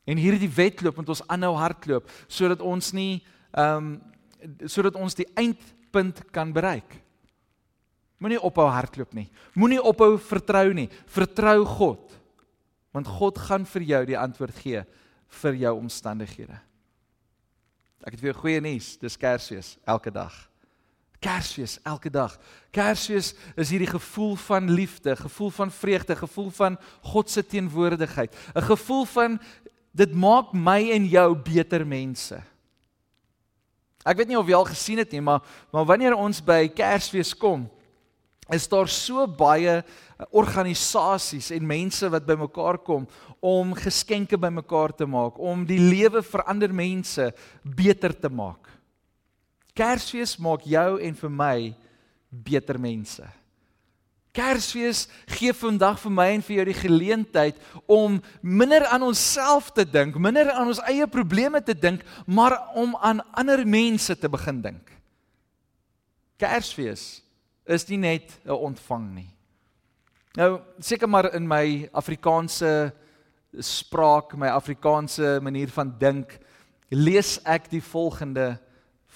En 0.06 0.18
hierdie 0.18 0.50
wedloop 0.50 0.96
moet 0.96 1.10
ons 1.10 1.28
aanhou 1.28 1.56
hardloop 1.56 2.10
sodat 2.28 2.62
ons 2.62 2.92
nie 2.94 3.24
ehm 3.52 3.78
um, 3.78 4.02
sodat 4.66 4.96
ons 4.96 5.14
die 5.14 5.28
eindpunt 5.38 6.32
kan 6.32 6.52
bereik. 6.54 6.98
Moenie 8.18 8.42
ophou 8.42 8.68
hardloop 8.70 9.14
nie. 9.14 9.30
Moenie 9.54 9.82
ophou 9.82 10.18
vertrou 10.18 10.74
nie. 10.74 10.90
Vertrou 11.06 11.66
God. 11.66 12.20
Want 12.92 13.08
God 13.08 13.38
gaan 13.38 13.66
vir 13.66 13.82
jou 13.82 14.06
die 14.06 14.18
antwoord 14.18 14.56
gee 14.56 14.84
vir 15.42 15.54
jou 15.56 15.78
omstandighede. 15.78 16.60
Ek 18.06 18.14
het 18.14 18.20
vir 18.20 18.34
jou 18.34 18.40
goeie 18.42 18.62
nuus. 18.62 18.98
Dis 18.98 19.18
Kersfees 19.18 19.78
elke 19.86 20.12
dag. 20.12 20.51
Kersfees 21.22 21.78
elke 21.86 22.10
dag. 22.10 22.34
Kersfees 22.74 23.36
is 23.56 23.70
hierdie 23.70 23.90
gevoel 23.92 24.34
van 24.42 24.72
liefde, 24.74 25.14
gevoel 25.16 25.52
van 25.54 25.72
vreugde, 25.72 26.16
gevoel 26.18 26.50
van 26.50 26.78
God 27.14 27.30
se 27.30 27.46
teenwoordigheid, 27.46 28.36
'n 28.56 28.62
gevoel 28.62 29.06
van 29.06 29.40
dit 29.94 30.14
maak 30.14 30.54
my 30.54 30.90
en 30.92 31.06
jou 31.06 31.36
beter 31.36 31.86
mense. 31.88 32.42
Ek 34.04 34.18
weet 34.18 34.28
nie 34.28 34.40
of 34.40 34.48
jy 34.48 34.56
al 34.58 34.66
gesien 34.66 34.98
het 34.98 35.12
nie, 35.12 35.22
maar 35.22 35.42
maar 35.72 35.86
wanneer 35.86 36.16
ons 36.16 36.42
by 36.42 36.68
Kersfees 36.68 37.38
kom, 37.38 37.70
is 38.50 38.68
daar 38.68 38.88
so 38.88 39.28
baie 39.28 39.84
organisasies 40.32 41.52
en 41.52 41.68
mense 41.68 42.10
wat 42.10 42.26
bymekaar 42.26 42.78
kom 42.78 43.08
om 43.40 43.74
geskenke 43.74 44.38
bymekaar 44.38 44.96
te 44.96 45.06
maak, 45.06 45.38
om 45.40 45.66
die 45.66 45.80
lewe 45.80 46.24
vir 46.24 46.44
ander 46.44 46.74
mense 46.74 47.34
beter 47.64 48.20
te 48.20 48.30
maak. 48.30 48.81
Kersfees 49.74 50.38
maak 50.38 50.66
jou 50.68 51.00
en 51.00 51.16
vir 51.16 51.32
my 51.32 51.56
beter 52.32 52.80
mense. 52.80 53.24
Kersfees 54.32 55.10
gee 55.28 55.52
vandag 55.52 55.98
vir 56.00 56.14
my 56.16 56.28
en 56.38 56.44
vir 56.46 56.56
jou 56.62 56.66
die 56.70 56.78
geleentheid 56.78 57.58
om 57.84 58.22
minder 58.42 58.86
aan 58.88 59.04
onsself 59.04 59.74
te 59.76 59.84
dink, 59.84 60.16
minder 60.16 60.54
aan 60.54 60.72
ons 60.72 60.80
eie 60.88 61.08
probleme 61.12 61.60
te 61.64 61.76
dink, 61.76 62.06
maar 62.26 62.56
om 62.80 62.96
aan 63.04 63.20
ander 63.36 63.66
mense 63.68 64.16
te 64.16 64.32
begin 64.32 64.62
dink. 64.64 64.94
Kersfees 66.40 67.22
is 67.68 67.88
nie 67.90 68.00
net 68.00 68.32
'n 68.46 68.56
ontvang 68.56 69.14
nie. 69.14 69.30
Nou, 70.36 70.62
seker 70.80 71.10
maar 71.10 71.36
in 71.36 71.48
my 71.48 71.90
Afrikaanse 71.92 72.94
spraak, 73.60 74.38
my 74.38 74.48
Afrikaanse 74.48 75.40
manier 75.44 75.68
van 75.68 75.92
dink, 76.00 76.40
lees 76.90 77.40
ek 77.44 77.70
die 77.70 77.82
volgende 77.84 78.60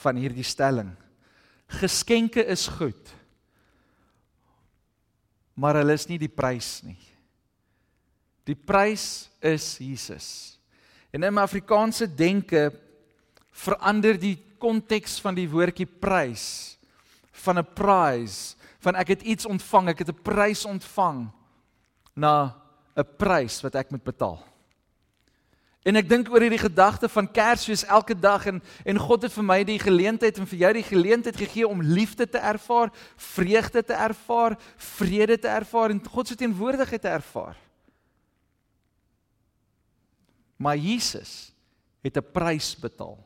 van 0.04 0.16
hierdie 0.16 0.44
stelling. 0.44 0.92
Geskenke 1.68 2.44
is 2.46 2.68
goed 2.68 3.16
maar 5.56 5.80
hulle 5.80 5.96
is 5.96 6.08
nie 6.12 6.20
die 6.20 6.32
prys 6.32 6.82
nie. 6.86 7.00
Die 8.46 8.58
prys 8.58 9.32
is 9.42 9.64
Jesus. 9.82 10.28
En 11.16 11.24
in 11.24 11.34
my 11.34 11.46
Afrikaanse 11.48 12.06
denke 12.12 12.68
verander 13.56 14.20
die 14.20 14.36
konteks 14.62 15.18
van 15.24 15.38
die 15.38 15.48
woordjie 15.50 15.88
prys 15.88 16.76
van 17.46 17.60
'n 17.60 17.74
prize, 17.76 18.56
van 18.80 18.96
ek 18.96 19.08
het 19.08 19.22
iets 19.22 19.46
ontvang, 19.46 19.90
ek 19.90 20.00
het 20.00 20.10
'n 20.10 20.24
prys 20.24 20.66
ontvang 20.66 21.30
na 22.16 22.56
'n 22.96 23.08
prys 23.18 23.62
wat 23.62 23.76
ek 23.76 23.92
moet 23.92 24.04
betaal. 24.04 24.44
En 25.86 26.00
ek 26.00 26.08
dink 26.10 26.32
oor 26.34 26.42
hierdie 26.42 26.64
gedagte 26.64 27.06
van 27.14 27.28
Kersfees 27.30 27.84
elke 27.86 28.16
dag 28.18 28.48
en 28.50 28.62
en 28.90 29.00
God 29.02 29.28
het 29.28 29.34
vir 29.36 29.46
my 29.46 29.60
die 29.68 29.78
geleentheid 29.78 30.40
en 30.42 30.50
vir 30.50 30.64
jou 30.64 30.72
die 30.80 30.88
geleentheid 30.88 31.38
gegee 31.38 31.68
om 31.68 31.84
liefde 31.86 32.26
te 32.26 32.42
ervaar, 32.42 32.90
vreugde 33.16 33.84
te 33.86 33.94
ervaar, 33.94 34.58
vrede 34.98 35.38
te 35.38 35.52
ervaar 35.52 35.94
en 35.94 36.02
God 36.02 36.28
se 36.28 36.38
teenwoordigheid 36.40 37.02
te 37.02 37.14
ervaar. 37.14 37.54
Maar 40.58 40.78
Jesus 40.78 41.54
het 42.02 42.18
'n 42.18 42.32
prys 42.32 42.76
betaal. 42.80 43.22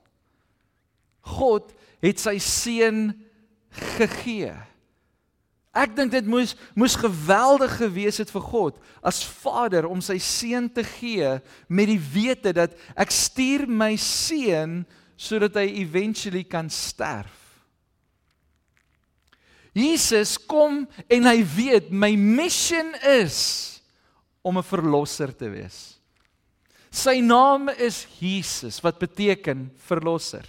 God 1.21 1.73
het 2.01 2.19
sy 2.19 2.37
seun 2.39 3.25
gegee. 3.69 4.55
Ek 5.69 5.91
dink 5.93 6.11
dit 6.11 6.25
moes 6.25 6.55
moes 6.73 6.95
geweldig 6.97 7.75
gewees 7.77 8.17
het 8.17 8.31
vir 8.33 8.41
God 8.41 8.79
as 9.05 9.21
Vader 9.21 9.85
om 9.85 10.01
sy 10.01 10.17
seun 10.17 10.65
te 10.73 10.81
gee 10.83 11.35
met 11.69 11.91
die 11.91 11.99
wete 12.01 12.53
dat 12.57 12.73
ek 12.97 13.13
stuur 13.13 13.67
my 13.69 13.93
seun 14.01 14.81
sodat 15.19 15.59
hy 15.59 15.67
eventually 15.83 16.45
kan 16.47 16.71
sterf. 16.73 17.35
Jesus 19.77 20.39
kom 20.49 20.87
en 21.05 21.29
hy 21.29 21.43
weet 21.45 21.91
my 21.93 22.15
mission 22.17 22.95
is 23.05 23.79
om 24.41 24.57
'n 24.57 24.65
verlosser 24.65 25.29
te 25.35 25.49
wees. 25.49 25.99
Sy 26.89 27.21
naam 27.21 27.69
is 27.69 28.07
Jesus 28.19 28.81
wat 28.81 28.97
beteken 28.97 29.69
verlosser. 29.85 30.45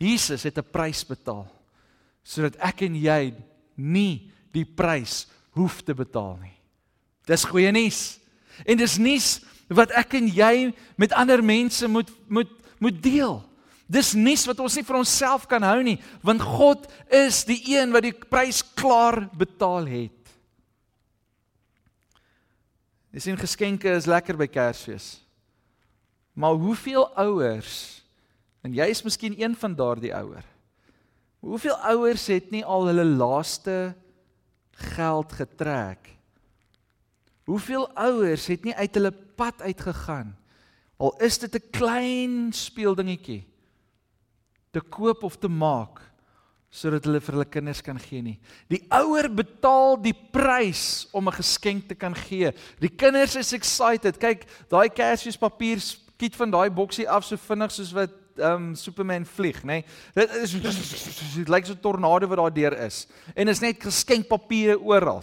Jesus 0.00 0.42
het 0.42 0.56
'n 0.56 0.70
prys 0.72 1.04
betaal 1.04 1.50
sodat 2.24 2.56
ek 2.64 2.86
en 2.88 2.96
jy 2.96 3.34
nie 3.76 4.32
die 4.54 4.64
prys 4.64 5.24
hoef 5.54 5.82
te 5.84 5.94
betaal 5.94 6.38
nie. 6.40 6.56
Dis 7.28 7.46
goeie 7.48 7.70
nuus. 7.72 8.18
En 8.64 8.78
dis 8.78 8.98
nuus 9.00 9.28
wat 9.72 9.92
ek 9.96 10.16
en 10.18 10.28
jy 10.28 10.72
met 11.00 11.14
ander 11.16 11.42
mense 11.44 11.88
moet 11.88 12.10
moet 12.28 12.50
moet 12.82 12.96
deel. 13.00 13.38
Dis 13.88 14.12
nuus 14.16 14.42
wat 14.48 14.58
ons 14.60 14.74
nie 14.76 14.84
vir 14.84 14.98
onsself 14.98 15.44
kan 15.48 15.62
hou 15.64 15.78
nie, 15.84 15.96
want 16.24 16.42
God 16.42 16.88
is 17.12 17.44
die 17.48 17.60
een 17.76 17.92
wat 17.94 18.04
die 18.04 18.12
prys 18.12 18.62
klaar 18.76 19.22
betaal 19.36 19.86
het. 19.88 20.32
Dis 23.12 23.26
'n 23.26 23.38
geskenke 23.38 23.88
is 23.88 24.06
lekker 24.06 24.36
by 24.36 24.46
Kersfees. 24.46 25.20
Maar 26.34 26.54
hoeveel 26.54 27.06
ouers 27.14 28.02
en 28.62 28.74
jy 28.74 28.88
is 28.90 29.04
miskien 29.04 29.40
een 29.40 29.54
van 29.54 29.74
daardie 29.74 30.14
ouers 30.14 30.53
Hoeveel 31.44 31.76
ouers 31.76 32.26
het 32.32 32.50
nie 32.54 32.64
al 32.64 32.86
hulle 32.88 33.04
laaste 33.04 33.94
geld 34.94 35.32
getrek? 35.36 36.08
Hoeveel 37.44 37.84
ouers 38.00 38.46
het 38.48 38.64
nie 38.64 38.74
uit 38.74 38.94
hulle 38.96 39.12
pad 39.12 39.60
uitgegaan 39.60 40.32
al 40.96 41.12
is 41.26 41.38
dit 41.38 41.54
'n 41.54 41.70
klein 41.70 42.52
speeldingetjie 42.52 43.44
te 44.72 44.80
koop 44.80 45.22
of 45.22 45.36
te 45.36 45.48
maak 45.48 46.00
sodat 46.70 47.04
hulle 47.04 47.20
vir 47.20 47.34
hulle 47.34 47.50
kinders 47.50 47.80
kan 47.82 47.98
gee 47.98 48.22
nie. 48.22 48.38
Die 48.68 48.82
ouer 48.90 49.28
betaal 49.30 50.00
die 50.02 50.14
prys 50.32 51.06
om 51.12 51.28
'n 51.28 51.38
geskenk 51.38 51.88
te 51.88 51.94
kan 51.94 52.14
gee. 52.14 52.50
Die 52.80 52.88
kinders 52.88 53.36
is 53.36 53.52
excited. 53.52 54.18
Kyk, 54.18 54.46
daai 54.68 54.88
Kersfeespapier 54.88 55.78
skiet 55.80 56.34
van 56.36 56.50
daai 56.50 56.70
boksie 56.70 57.08
af 57.08 57.24
so 57.24 57.36
vinnig 57.36 57.70
soos 57.70 57.92
wat 57.92 58.10
um 58.38 58.74
Superman 58.74 59.26
vlieg, 59.26 59.62
nê. 59.62 59.82
Nee. 59.82 59.84
Dit 60.14 60.30
is 60.42 60.52
dit 61.34 61.48
lyk 61.48 61.66
so 61.66 61.72
'n 61.72 61.80
tornado 61.80 62.26
wat 62.26 62.38
daar 62.38 62.54
deur 62.54 62.78
is. 62.86 63.06
En 63.34 63.48
is 63.48 63.60
net 63.60 63.82
geskenkpapiere 63.82 64.78
oral. 64.80 65.22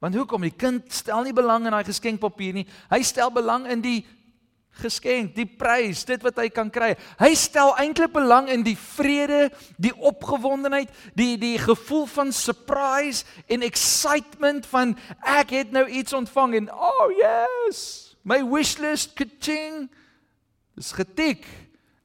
Want 0.00 0.14
hoekom 0.14 0.40
die 0.40 0.56
kind 0.56 0.92
stel 0.92 1.22
nie 1.22 1.32
belang 1.32 1.66
in 1.68 1.70
daai 1.70 1.84
geskenkpapier 1.84 2.56
nie. 2.56 2.66
Hy 2.88 3.02
stel 3.02 3.30
belang 3.30 3.66
in 3.68 3.82
die 3.84 4.06
geskenk, 4.80 5.34
die 5.36 5.44
prys, 5.44 6.04
dit 6.08 6.22
wat 6.24 6.38
hy 6.40 6.48
kan 6.48 6.70
kry. 6.72 6.94
Hy 7.20 7.30
stel 7.36 7.74
eintlik 7.80 8.12
belang 8.14 8.48
in 8.48 8.64
die 8.64 8.76
vrede, 8.78 9.50
die 9.76 9.92
opgewondenheid, 9.92 10.88
die 11.18 11.34
die 11.40 11.58
gevoel 11.60 12.06
van 12.08 12.32
surprise 12.32 13.26
en 13.50 13.66
excitement 13.66 14.66
van 14.70 14.96
ek 15.20 15.52
het 15.58 15.74
nou 15.74 15.84
iets 15.84 16.16
ontvang 16.16 16.62
en 16.62 16.70
oh 16.72 17.10
yes, 17.18 18.16
my 18.24 18.40
wishlist 18.46 19.12
kitching 19.18 19.88
is 20.80 20.94
getik. 20.96 21.44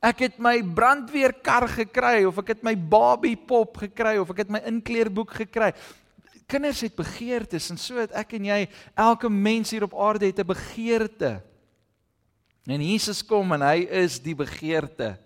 Ek 0.06 0.20
het 0.28 0.36
my 0.38 0.60
brandweerkar 0.62 1.66
gekry 1.80 2.26
of 2.30 2.38
ek 2.44 2.54
het 2.54 2.66
my 2.66 2.76
babie 2.78 3.38
pop 3.38 3.80
gekry 3.82 4.20
of 4.22 4.30
ek 4.34 4.44
het 4.44 4.54
my 4.54 4.62
inkleerboek 4.70 5.34
gekry. 5.40 5.72
Kinders 6.46 6.84
het 6.86 6.94
begeertes 6.94 7.72
en 7.74 7.80
so 7.82 7.98
het 7.98 8.14
ek 8.14 8.36
en 8.38 8.46
jy 8.52 8.60
elke 8.94 9.32
mens 9.34 9.74
hier 9.74 9.88
op 9.88 9.96
aarde 9.98 10.30
het 10.30 10.40
'n 10.40 10.46
begeerte. 10.46 11.42
En 12.66 12.82
Jesus 12.82 13.26
kom 13.26 13.52
en 13.54 13.62
hy 13.62 13.88
is 13.90 14.20
die 14.20 14.36
begeerte. 14.36 15.18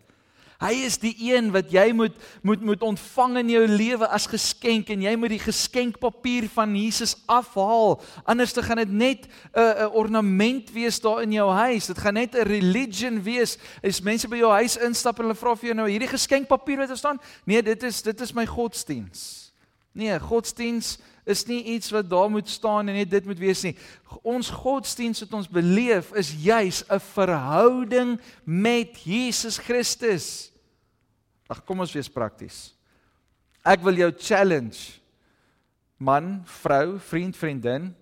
Hy 0.60 0.74
is 0.84 0.98
die 1.00 1.13
een 1.15 1.54
wat 1.56 1.72
jy 1.72 1.93
moet 1.95 2.15
moet 2.43 2.62
moet 2.62 2.82
ontvang 2.84 3.38
in 3.39 3.52
jou 3.54 3.62
lewe 3.67 4.08
as 4.12 4.28
geskenk 4.28 4.89
en 4.91 5.06
jy 5.06 5.13
moet 5.15 5.32
die 5.32 5.39
geskenkpapier 5.39 6.50
van 6.52 6.76
Jesus 6.76 7.15
afhaal. 7.32 7.95
Anders 8.28 8.54
dan 8.54 8.67
gaan 8.67 8.84
dit 8.84 8.91
net 8.91 9.28
'n 9.28 9.60
uh, 9.60 9.88
'n 9.88 9.95
ornament 9.95 10.72
wees 10.76 11.00
daar 11.00 11.22
in 11.24 11.32
jou 11.32 11.50
huis. 11.52 11.86
Dit 11.88 11.98
gaan 11.98 12.13
net 12.13 12.36
'n 12.36 12.43
religion 12.43 13.24
wees. 13.24 13.58
As 13.84 14.02
mense 14.02 14.28
by 14.28 14.38
jou 14.38 14.52
huis 14.52 14.76
instap 14.78 15.19
en 15.19 15.26
hulle 15.26 15.36
vra 15.36 15.56
vir 15.56 15.67
jou 15.67 15.76
nou 15.76 15.89
hierdie 15.89 16.12
geskenkpapier 16.12 16.78
wat 16.78 16.88
daar 16.88 16.98
staan? 16.98 17.22
Nee, 17.45 17.63
dit 17.63 17.84
is 17.84 18.02
dit 18.02 18.22
is 18.22 18.34
my 18.34 18.45
godsdiens. 18.45 19.49
Nee, 19.91 20.19
godsdiens 20.19 20.97
is 21.30 21.45
nie 21.45 21.63
iets 21.75 21.91
wat 21.93 22.10
daar 22.10 22.30
moet 22.30 22.49
staan 22.49 22.88
en 22.88 22.97
net 22.97 23.10
dit 23.10 23.25
moet 23.25 23.39
wees 23.39 23.62
nie. 23.65 23.75
Ons 24.21 24.49
godsdiens 24.54 25.21
wat 25.25 25.34
ons 25.41 25.49
beleef 25.49 26.12
is 26.17 26.32
juis 26.34 26.84
'n 26.89 26.99
verhouding 26.99 28.19
met 28.43 28.97
Jesus 29.04 29.58
Christus. 29.58 30.52
Ag 31.49 31.63
kom 31.65 31.80
ons 31.80 31.93
wees 31.93 32.10
prakties. 32.10 32.73
Ek 33.65 33.82
wil 33.82 33.93
jou 33.93 34.12
challenge. 34.12 34.99
Man, 35.97 36.41
vrou, 36.45 36.99
vriend, 36.99 37.36
vriendin, 37.36 37.95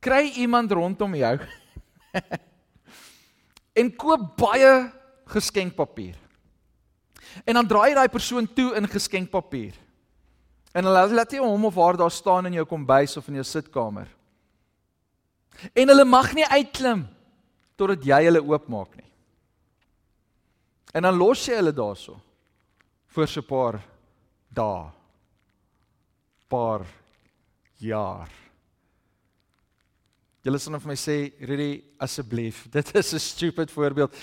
kry 0.00 0.30
iemand 0.36 0.70
rondom 0.70 1.14
jou 1.14 1.38
en 3.80 3.96
koop 3.96 4.36
baie 4.36 4.92
geskenkpapier. 5.26 6.14
En 7.42 7.54
dan 7.58 7.66
draai 7.66 7.88
jy 7.90 7.96
daai 7.98 8.12
persoon 8.12 8.46
toe 8.46 8.76
in 8.78 8.86
geskenkpapier. 8.86 9.74
En 10.74 10.84
hulle 10.84 11.06
laat 11.14 11.32
jy 11.32 11.38
hom 11.38 11.64
of 11.64 11.78
haar 11.78 11.96
daar 11.96 12.10
staan 12.10 12.46
in 12.46 12.58
jou 12.58 12.66
kombuis 12.66 13.16
of 13.16 13.28
in 13.28 13.38
jou 13.38 13.46
sitkamer. 13.46 14.08
En 15.72 15.88
hulle 15.88 16.04
mag 16.04 16.32
nie 16.34 16.46
uitklim 16.46 17.06
totdat 17.78 18.04
jy 18.06 18.20
hulle 18.26 18.42
oopmaak 18.42 18.96
nie. 18.98 19.10
En 20.94 21.06
dan 21.06 21.18
los 21.18 21.46
jy 21.46 21.56
hulle 21.58 21.74
daarso 21.74 22.18
vir 23.14 23.26
so 23.26 23.40
'n 23.40 23.46
paar 23.46 23.80
dae. 24.50 24.90
paar 26.48 26.84
jaar. 27.82 28.30
Julle 30.44 30.60
sal 30.60 30.74
nou 30.74 30.80
vir 30.84 30.92
my 30.92 30.96
sê, 31.00 31.32
"Rudy, 31.40 31.82
asseblief, 31.98 32.66
dit 32.76 32.94
is 32.94 33.14
'n 33.14 33.18
stupid 33.18 33.70
voorbeeld. 33.70 34.14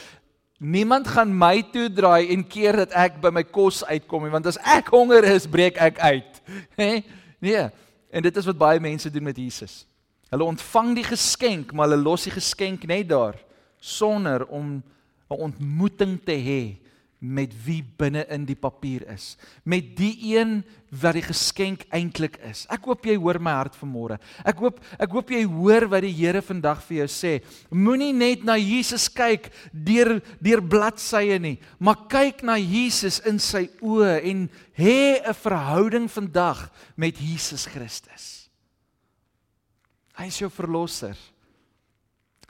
Niemand 0.59 1.07
gaan 1.07 1.37
my 1.37 1.63
toe 1.73 1.89
draai 1.89 2.29
en 2.29 2.47
keer 2.47 2.75
dat 2.85 2.91
ek 2.93 3.19
by 3.21 3.31
my 3.33 3.43
kos 3.43 3.83
uitkom 3.83 4.23
nie, 4.23 4.31
want 4.31 4.45
as 4.45 4.59
ek 4.61 4.87
honger 4.93 5.23
is, 5.23 5.47
breek 5.47 5.77
ek 5.77 5.99
uit." 5.99 6.30
Hè? 6.81 6.99
Nee. 7.39 7.69
En 8.09 8.21
dit 8.21 8.37
is 8.37 8.45
wat 8.45 8.57
baie 8.57 8.79
mense 8.79 9.11
doen 9.11 9.23
met 9.23 9.37
Jesus. 9.37 9.85
Hulle 10.29 10.43
ontvang 10.43 10.95
die 10.95 11.03
geskenk, 11.03 11.73
maar 11.73 11.89
hulle 11.89 12.01
los 12.01 12.23
die 12.23 12.31
geskenk 12.31 12.85
net 12.87 13.09
daar 13.09 13.35
sonder 13.79 14.45
om 14.47 14.83
'n 15.29 15.41
ontmoeting 15.47 16.19
te 16.23 16.35
hê 16.35 16.80
met 17.21 17.53
wie 17.67 17.83
binne 17.85 18.23
in 18.33 18.47
die 18.49 18.57
papier 18.57 19.03
is. 19.13 19.35
Met 19.63 19.91
die 19.93 20.15
een 20.33 20.63
wat 20.89 21.13
die 21.13 21.23
geskenk 21.23 21.83
eintlik 21.93 22.39
is. 22.49 22.63
Ek 22.73 22.87
hoop 22.89 23.05
jy 23.05 23.13
hoor 23.21 23.37
my 23.39 23.53
hart 23.59 23.77
vanmôre. 23.77 24.17
Ek 24.41 24.57
hoop 24.63 24.79
ek 24.97 25.13
hoop 25.13 25.29
jy 25.29 25.43
hoor 25.45 25.85
wat 25.91 26.01
die 26.01 26.15
Here 26.17 26.41
vandag 26.41 26.81
vir 26.87 27.03
jou 27.03 27.07
sê. 27.13 27.33
Moenie 27.69 28.09
net 28.17 28.41
na 28.47 28.57
Jesus 28.57 29.05
kyk 29.13 29.51
deur 29.71 30.17
deur 30.41 30.63
bladsye 30.65 31.37
nie, 31.39 31.59
maar 31.77 32.07
kyk 32.09 32.41
na 32.47 32.57
Jesus 32.57 33.21
in 33.29 33.37
sy 33.39 33.67
oë 33.85 34.17
en 34.31 34.47
hê 34.73 35.21
'n 35.21 35.37
verhouding 35.37 36.09
vandag 36.09 36.71
met 36.97 37.21
Jesus 37.21 37.67
Christus. 37.69 38.49
Hy 40.17 40.25
is 40.25 40.39
jou 40.41 40.49
verlosser. 40.49 41.15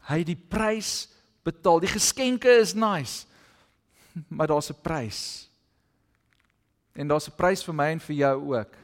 Hy 0.08 0.24
het 0.24 0.28
die 0.28 0.40
prys 0.50 1.10
betaal. 1.44 1.80
Die 1.80 1.92
geskenke 1.92 2.50
is 2.50 2.74
nice 2.74 3.28
maar 4.36 4.48
daar's 4.48 4.70
'n 4.72 4.82
prys. 4.82 5.50
En 6.94 7.08
daar's 7.08 7.28
'n 7.28 7.36
prys 7.38 7.64
vir 7.64 7.74
my 7.74 7.92
en 7.92 8.00
vir 8.00 8.16
jou 8.16 8.56
ook 8.56 8.76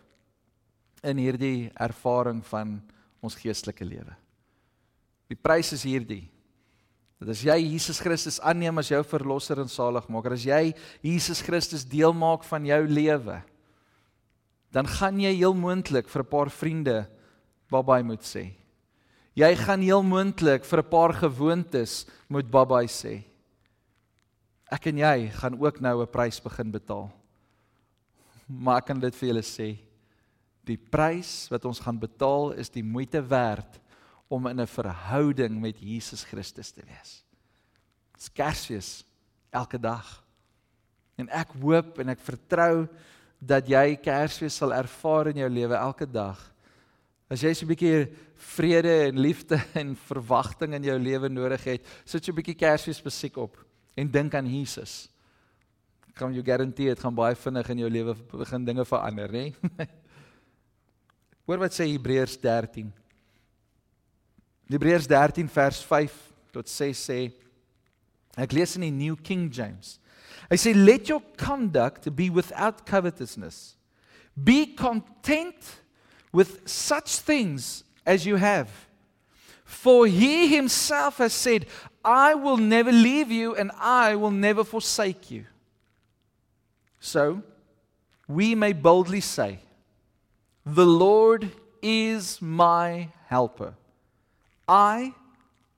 in 1.03 1.17
hierdie 1.17 1.71
ervaring 1.75 2.45
van 2.45 2.81
ons 3.19 3.35
geestelike 3.35 3.85
lewe. 3.85 4.15
Die 5.27 5.35
prys 5.39 5.73
is 5.73 5.83
hierdie. 5.83 6.29
Dat 7.19 7.29
as 7.33 7.41
jy 7.41 7.57
Jesus 7.73 7.99
Christus 7.99 8.39
aanneem 8.39 8.77
as 8.77 8.89
jou 8.89 9.03
verlosser 9.03 9.59
en 9.59 9.69
saligmaker, 9.69 10.33
as 10.33 10.45
jy 10.45 10.73
Jesus 11.01 11.41
Christus 11.41 11.83
deel 11.83 12.13
maak 12.13 12.43
van 12.43 12.65
jou 12.65 12.87
lewe, 12.87 13.41
dan 14.71 14.87
gaan 14.87 15.19
jy 15.19 15.33
heel 15.39 15.55
moontlik 15.57 16.07
vir 16.07 16.21
'n 16.21 16.29
paar 16.29 16.49
vriende 16.49 17.09
babai 17.71 18.03
moet 18.03 18.21
sê. 18.21 18.53
Jy 19.35 19.55
gaan 19.55 19.81
heel 19.81 20.03
moontlik 20.03 20.65
vir 20.65 20.79
'n 20.79 20.89
paar 20.89 21.13
gewoontes 21.13 22.05
moet 22.29 22.49
babai 22.49 22.85
sê. 22.87 23.23
Ek 24.67 24.89
en 24.91 24.97
jy 24.99 25.30
gaan 25.32 25.56
ook 25.60 25.80
nou 25.80 26.01
'n 26.01 26.12
prys 26.12 26.39
begin 26.43 26.71
betaal. 26.71 27.12
Maar 28.63 28.77
ek 28.77 28.86
kan 28.86 28.99
dit 28.99 29.15
vir 29.15 29.27
julle 29.30 29.43
sê, 29.43 29.77
die 30.67 30.77
prys 30.77 31.47
wat 31.51 31.65
ons 31.65 31.80
gaan 31.80 31.99
betaal 31.99 32.51
is 32.60 32.69
die 32.69 32.84
moeite 32.84 33.21
werd 33.21 33.80
om 34.27 34.47
in 34.47 34.60
'n 34.60 34.67
verhouding 34.67 35.62
met 35.62 35.80
Jesus 35.80 36.23
Christus 36.23 36.71
te 36.71 36.82
wees. 36.84 37.23
Dis 38.17 38.30
Kersfees 38.30 39.06
elke 39.51 39.80
dag. 39.80 40.23
En 41.17 41.30
ek 41.30 41.53
hoop 41.62 41.99
en 41.99 42.10
ek 42.10 42.19
vertrou 42.19 42.88
dat 43.39 43.67
jy 43.67 43.95
Kersfees 43.95 44.58
sal 44.58 44.73
ervaar 44.73 45.27
in 45.27 45.38
jou 45.38 45.49
lewe 45.49 45.75
elke 45.75 46.06
dag. 46.06 46.53
As 47.30 47.41
jy 47.41 47.53
so 47.53 47.65
'n 47.65 47.69
bietjie 47.69 48.08
vrede 48.36 49.08
en 49.08 49.19
liefde 49.19 49.63
en 49.82 49.95
verwagting 49.95 50.73
in 50.73 50.84
jou 50.84 50.99
lewe 50.99 51.30
nodig 51.30 51.63
het, 51.63 51.86
sit 52.06 52.25
jy 52.25 52.32
'n 52.32 52.36
bietjie 52.36 52.56
Kersfees 52.56 53.03
musiek 53.03 53.38
op 53.38 53.66
en 53.97 54.12
dink 54.12 54.36
aan 54.38 54.47
Jesus. 54.49 55.07
Kan 56.17 56.33
jy 56.33 56.43
garandeer 56.45 56.95
dit 56.95 57.03
gaan 57.03 57.15
baie 57.17 57.38
vinnig 57.38 57.73
in 57.73 57.83
jou 57.83 57.89
lewe 57.91 58.15
begin 58.31 58.65
dinge 58.65 58.86
verander, 58.86 59.33
nê? 59.33 59.45
Hoor 61.47 61.62
wat 61.63 61.75
sê 61.75 61.88
Hebreërs 61.89 62.38
13. 62.43 62.89
Hebreërs 64.67 65.07
13 65.10 65.49
vers 65.49 65.81
5 65.88 66.17
tot 66.55 66.69
6 66.69 67.03
sê 67.10 67.19
ek 68.38 68.53
lees 68.53 68.75
in 68.77 68.86
die 68.86 68.93
New 68.93 69.15
King 69.17 69.47
James. 69.53 69.95
Hy 70.51 70.60
sê 70.60 70.73
let 70.75 71.10
your 71.10 71.23
conduct 71.39 72.10
be 72.15 72.29
without 72.29 72.86
covetousness. 72.86 73.75
Be 74.38 74.67
content 74.77 75.81
with 76.31 76.67
such 76.69 77.17
things 77.25 77.83
as 78.05 78.25
you 78.25 78.36
have. 78.36 78.69
For 79.65 80.07
he 80.07 80.47
himself 80.47 81.17
has 81.17 81.33
said, 81.33 81.65
I 82.07 82.35
will 82.35 82.55
never 82.55 82.89
leave 82.89 83.29
you 83.29 83.53
and 83.55 83.69
I 83.77 84.15
will 84.15 84.31
never 84.31 84.63
forsake 84.63 85.29
you. 85.29 85.45
So 87.01 87.43
we 88.29 88.55
may 88.55 88.71
boldly 88.71 89.19
say, 89.19 89.59
The 90.65 90.85
Lord 90.85 91.51
is 91.81 92.41
my 92.41 93.09
helper. 93.27 93.73
I 94.65 95.13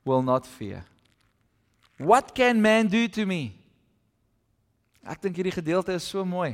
will 0.06 0.22
not 0.22 0.46
fear. 0.46 0.86
What 1.98 2.36
can 2.36 2.62
man 2.62 2.88
do 2.88 3.08
to 3.08 3.26
me? 3.26 3.56
Ek 5.10 5.22
dink 5.22 5.36
hierdie 5.36 5.56
gedeelte 5.56 5.96
is 5.98 6.04
so 6.04 6.24
mooi. 6.24 6.54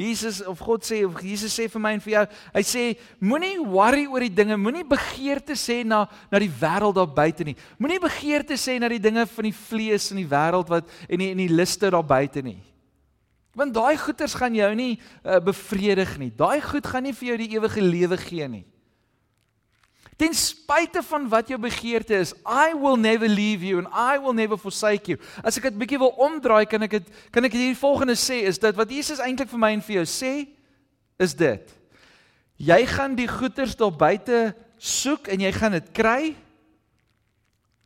Jesus 0.00 0.40
of 0.48 0.60
God 0.64 0.86
sê 0.86 1.02
of 1.04 1.18
Jesus 1.20 1.52
sê 1.52 1.66
vir 1.68 1.82
my 1.82 1.92
en 1.96 2.00
vir 2.00 2.14
jou, 2.14 2.22
hy 2.54 2.62
sê 2.64 2.84
moenie 3.20 3.58
worry 3.60 4.06
oor 4.08 4.24
die 4.24 4.32
dinge, 4.32 4.56
moenie 4.56 4.86
begeerte 4.88 5.56
sê 5.58 5.82
na 5.84 6.06
na 6.32 6.40
die 6.40 6.48
wêreld 6.48 6.96
daar 6.96 7.10
buite 7.10 7.44
nie. 7.44 7.56
Moenie 7.76 8.00
begeerte 8.00 8.56
sê 8.56 8.78
na 8.80 8.88
die 8.88 9.02
dinge 9.02 9.26
van 9.28 9.48
die 9.50 9.56
vlees 9.56 10.08
in 10.14 10.22
die 10.22 10.30
wêreld 10.30 10.72
wat 10.72 10.88
en 11.04 11.20
die 11.20 11.30
en 11.34 11.44
die 11.44 11.52
liste 11.52 11.92
daar 11.92 12.06
buite 12.06 12.42
nie. 12.46 12.58
Want 13.56 13.74
daai 13.74 13.98
goeders 13.98 14.34
gaan 14.38 14.54
jou 14.54 14.70
nie 14.78 14.92
uh, 14.96 15.40
bevredig 15.42 16.16
nie. 16.22 16.30
Daai 16.32 16.60
goed 16.64 16.86
gaan 16.86 17.04
nie 17.04 17.16
vir 17.16 17.32
jou 17.32 17.38
die 17.42 17.50
ewige 17.58 17.82
lewe 17.84 18.18
gee 18.22 18.48
nie. 18.48 18.64
Ten 20.20 20.34
spyte 20.36 21.00
van 21.08 21.28
wat 21.32 21.48
jou 21.48 21.56
begeerte 21.60 22.18
is, 22.20 22.34
I 22.44 22.74
will 22.76 22.98
never 23.00 23.28
leave 23.28 23.64
you 23.64 23.80
and 23.80 23.88
I 23.88 24.18
will 24.20 24.36
never 24.36 24.58
forsake 24.60 25.08
you. 25.08 25.16
As 25.40 25.56
ek 25.56 25.70
dit 25.70 25.78
bietjie 25.80 26.00
wil 26.02 26.12
omdraai, 26.20 26.66
kan 26.68 26.84
ek 26.84 26.98
dit 26.98 27.08
kan 27.32 27.48
ek 27.48 27.56
hierdie 27.56 27.78
volgende 27.78 28.18
sê 28.20 28.42
is 28.44 28.60
dat 28.60 28.76
wat 28.76 28.92
Jesus 28.92 29.22
eintlik 29.24 29.48
vir 29.48 29.62
my 29.62 29.72
en 29.78 29.84
vir 29.86 30.02
jou 30.02 30.04
sê 30.12 30.34
is 31.20 31.32
dit. 31.32 31.72
Jy 32.60 32.80
gaan 32.92 33.16
die 33.16 33.28
goeders 33.30 33.72
daar 33.80 33.96
buite 33.96 34.50
soek 34.76 35.32
en 35.32 35.40
jy 35.40 35.54
gaan 35.56 35.78
dit 35.78 35.88
kry. 35.96 36.34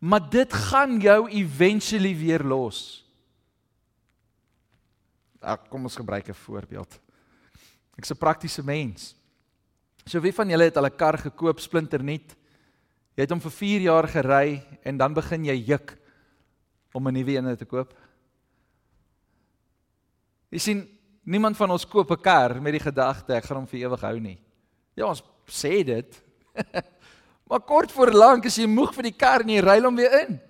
Maar 0.03 0.27
dit 0.35 0.59
gaan 0.69 0.99
jou 1.01 1.21
eventually 1.31 2.17
weer 2.19 2.43
los. 2.43 3.05
Ag, 5.39 5.69
kom 5.71 5.87
ons 5.87 5.97
gebruik 5.97 6.29
'n 6.29 6.35
voorbeeld. 6.35 6.99
Ek's 7.97 8.11
'n 8.11 8.19
praktiese 8.19 8.63
mens. 8.65 9.15
So 10.07 10.21
wie 10.21 10.33
van 10.37 10.51
julle 10.53 10.69
het 10.69 10.77
al 10.77 10.87
'n 10.87 10.97
kar 10.97 11.19
gekoop 11.19 11.61
splinternuut? 11.61 12.37
Jy 13.17 13.23
het 13.23 13.31
hom 13.31 13.41
vir 13.41 13.51
4 13.51 13.81
jaar 13.81 14.09
gery 14.09 14.63
en 14.83 14.99
dan 14.99 15.15
begin 15.15 15.45
jy 15.45 15.65
juk 15.67 15.99
om 16.93 17.09
'n 17.09 17.13
nuwe 17.13 17.37
een 17.37 17.57
te 17.57 17.65
koop. 17.65 17.95
Jy 20.51 20.59
sien, 20.59 20.89
niemand 21.23 21.57
van 21.57 21.71
ons 21.71 21.87
koop 21.87 22.11
'n 22.11 22.21
kar 22.21 22.61
met 22.63 22.73
die 22.73 22.81
gedagte 22.91 23.35
ek 23.35 23.45
gaan 23.45 23.57
hom 23.57 23.67
vir 23.67 23.81
ewig 23.81 24.01
hou 24.01 24.21
nie. 24.21 24.39
Ja, 24.95 25.07
ons 25.07 25.23
sê 25.47 25.85
dit. 25.85 26.23
maar 27.49 27.61
kort 27.61 27.93
voor 27.93 28.13
lank 28.13 28.47
as 28.47 28.57
jy 28.57 28.67
moeg 28.67 28.95
vir 28.95 29.03
die 29.03 29.17
kar 29.17 29.41
en 29.41 29.49
jy 29.49 29.61
ry 29.61 29.81
hom 29.81 29.97
weer 29.97 30.29
in. 30.29 30.41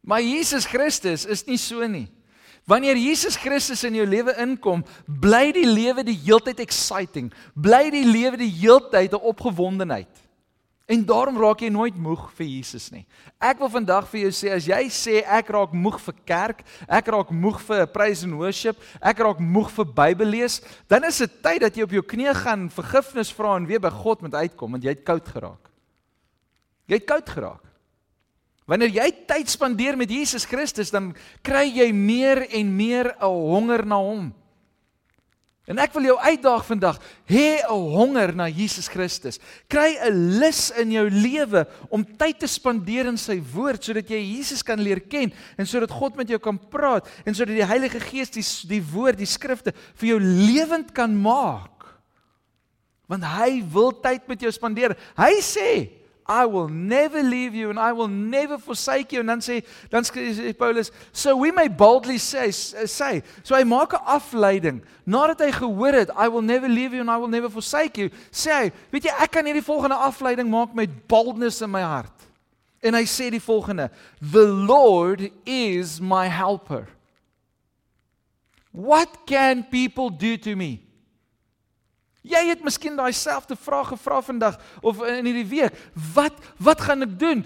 Maar 0.00 0.20
Jesus 0.20 0.66
Christus 0.66 1.26
is 1.26 1.44
nie 1.46 1.58
so 1.58 1.86
nie. 1.86 2.08
Wanneer 2.68 2.98
Jesus 3.00 3.38
Christus 3.40 3.80
in 3.88 3.96
jou 3.96 4.04
lewe 4.04 4.34
inkom, 4.44 4.82
bly 5.08 5.48
die 5.56 5.66
lewe 5.66 6.04
die 6.04 6.18
heeltyd 6.26 6.60
exciting. 6.60 7.30
Bly 7.56 7.86
die 7.94 8.04
lewe 8.04 8.36
die 8.36 8.52
heeltyd 8.60 9.14
'n 9.16 9.24
opgewondenheid. 9.32 10.28
En 10.88 11.04
daarom 11.04 11.36
raak 11.36 11.60
jy 11.60 11.68
nooit 11.68 11.96
moeg 12.00 12.30
vir 12.32 12.46
Jesus 12.46 12.86
nie. 12.90 13.06
Ek 13.40 13.58
wil 13.58 13.68
vandag 13.68 14.06
vir 14.08 14.20
jou 14.20 14.30
sê 14.32 14.54
as 14.54 14.64
jy 14.64 14.88
sê 14.88 15.20
ek 15.20 15.50
raak 15.52 15.72
moeg 15.76 15.98
vir 16.00 16.14
kerk, 16.24 16.62
ek 16.88 17.10
raak 17.12 17.30
moeg 17.30 17.60
vir 17.60 17.86
praise 17.92 18.24
and 18.24 18.32
worship, 18.34 18.76
ek 19.00 19.18
raak 19.18 19.38
moeg 19.38 19.68
vir 19.68 19.84
Bybel 19.84 20.26
lees, 20.26 20.62
dan 20.88 21.04
is 21.04 21.18
dit 21.18 21.42
tyd 21.42 21.60
dat 21.60 21.76
jy 21.76 21.82
op 21.82 21.92
jou 21.92 22.02
knieë 22.02 22.34
gaan 22.40 22.70
vergifnis 22.72 23.32
vra 23.36 23.56
en 23.56 23.66
weer 23.68 23.80
by 23.80 23.90
God 23.90 24.24
moet 24.24 24.34
uitkom 24.34 24.72
want 24.72 24.84
jy 24.84 24.96
het 24.96 25.04
koud 25.04 25.28
geraak. 25.28 25.68
Jy 26.88 26.94
het 26.94 27.04
koud 27.04 27.28
geraak. 27.28 27.67
Wanneer 28.68 28.92
jy 28.92 29.08
tyd 29.24 29.48
spandeer 29.48 29.96
met 29.96 30.10
Jesus 30.12 30.44
Christus, 30.44 30.92
dan 30.92 31.14
kry 31.42 31.64
jy 31.72 31.88
meer 31.96 32.44
en 32.52 32.76
meer 32.76 33.14
'n 33.16 33.24
honger 33.24 33.86
na 33.86 33.96
hom. 33.96 34.34
En 35.68 35.76
ek 35.76 35.92
wil 35.92 36.06
jou 36.08 36.16
uitdaag 36.16 36.64
vandag, 36.64 36.96
hê 37.28 37.60
'n 37.60 37.92
honger 37.92 38.34
na 38.34 38.48
Jesus 38.48 38.88
Christus. 38.88 39.38
Kry 39.68 39.96
'n 40.00 40.40
lus 40.40 40.70
in 40.70 40.90
jou 40.92 41.10
lewe 41.10 41.66
om 41.90 42.04
tyd 42.04 42.38
te 42.40 42.46
spandeer 42.46 43.06
in 43.06 43.18
sy 43.18 43.40
woord 43.40 43.84
sodat 43.84 44.08
jy 44.08 44.36
Jesus 44.36 44.62
kan 44.62 44.80
leer 44.80 45.00
ken 45.00 45.32
en 45.58 45.66
sodat 45.66 45.90
God 45.90 46.16
met 46.16 46.28
jou 46.28 46.38
kan 46.38 46.58
praat 46.58 47.06
en 47.26 47.34
sodat 47.34 47.54
die 47.54 47.64
Heilige 47.64 48.00
Gees 48.00 48.30
die 48.30 48.68
die 48.68 48.82
woord, 48.82 49.18
die 49.18 49.26
skrifte 49.26 49.74
vir 49.94 50.08
jou 50.08 50.20
lewend 50.20 50.92
kan 50.94 51.14
maak. 51.14 51.84
Want 53.06 53.24
hy 53.24 53.62
wil 53.72 53.92
tyd 53.92 54.26
met 54.28 54.40
jou 54.40 54.50
spandeer. 54.52 54.96
Hy 55.16 55.40
sê, 55.40 55.90
I 56.28 56.44
will 56.44 56.68
never 56.68 57.22
leave 57.22 57.54
you 57.54 57.70
and 57.70 57.78
I 57.78 57.92
will 57.92 58.08
never 58.08 58.58
forsake 58.58 59.12
you. 59.12 59.20
En 59.20 59.26
dan 59.26 59.40
sê 59.40 59.64
dan 59.88 60.04
sê 60.04 60.52
Paulus 60.52 60.90
so 61.10 61.34
we 61.36 61.50
may 61.50 61.68
boldly 61.68 62.18
say 62.18 62.50
say 62.50 63.22
so 63.42 63.54
hy 63.56 63.64
maak 63.64 63.94
'n 63.94 64.04
afleiding. 64.04 64.82
Nadat 65.06 65.40
hy 65.40 65.50
gehoor 65.52 65.92
het 65.92 66.10
I 66.10 66.28
will 66.28 66.42
never 66.42 66.68
leave 66.68 66.92
you 66.92 67.00
and 67.00 67.10
I 67.10 67.16
will 67.16 67.32
never 67.32 67.48
forsake 67.48 67.96
you 67.96 68.10
sê 68.30 68.52
hy 68.52 68.72
weet 68.92 69.04
jy 69.04 69.14
ek 69.24 69.32
kan 69.32 69.46
hierdie 69.46 69.64
volgende 69.64 69.96
afleiding 69.96 70.50
maak 70.50 70.74
met 70.74 71.08
boldness 71.08 71.62
in 71.62 71.70
my 71.70 71.80
hart. 71.80 72.28
En 72.82 72.92
hy 72.94 73.06
sê 73.08 73.30
die 73.30 73.40
volgende 73.40 73.90
the 74.20 74.44
lord 74.44 75.30
is 75.46 75.98
my 75.98 76.28
helper. 76.28 76.88
What 78.70 79.24
can 79.26 79.64
people 79.64 80.10
do 80.10 80.36
to 80.36 80.56
me 80.56 80.87
Jy 82.28 82.42
het 82.50 82.64
miskien 82.64 82.96
daai 82.98 83.12
selfde 83.16 83.56
vraag 83.56 83.94
gevra 83.94 84.20
vandag 84.24 84.58
of 84.84 85.00
in 85.06 85.26
hierdie 85.28 85.48
week. 85.48 85.78
Wat 86.14 86.36
wat 86.60 86.82
gaan 86.84 87.06
ek 87.06 87.16
doen? 87.20 87.44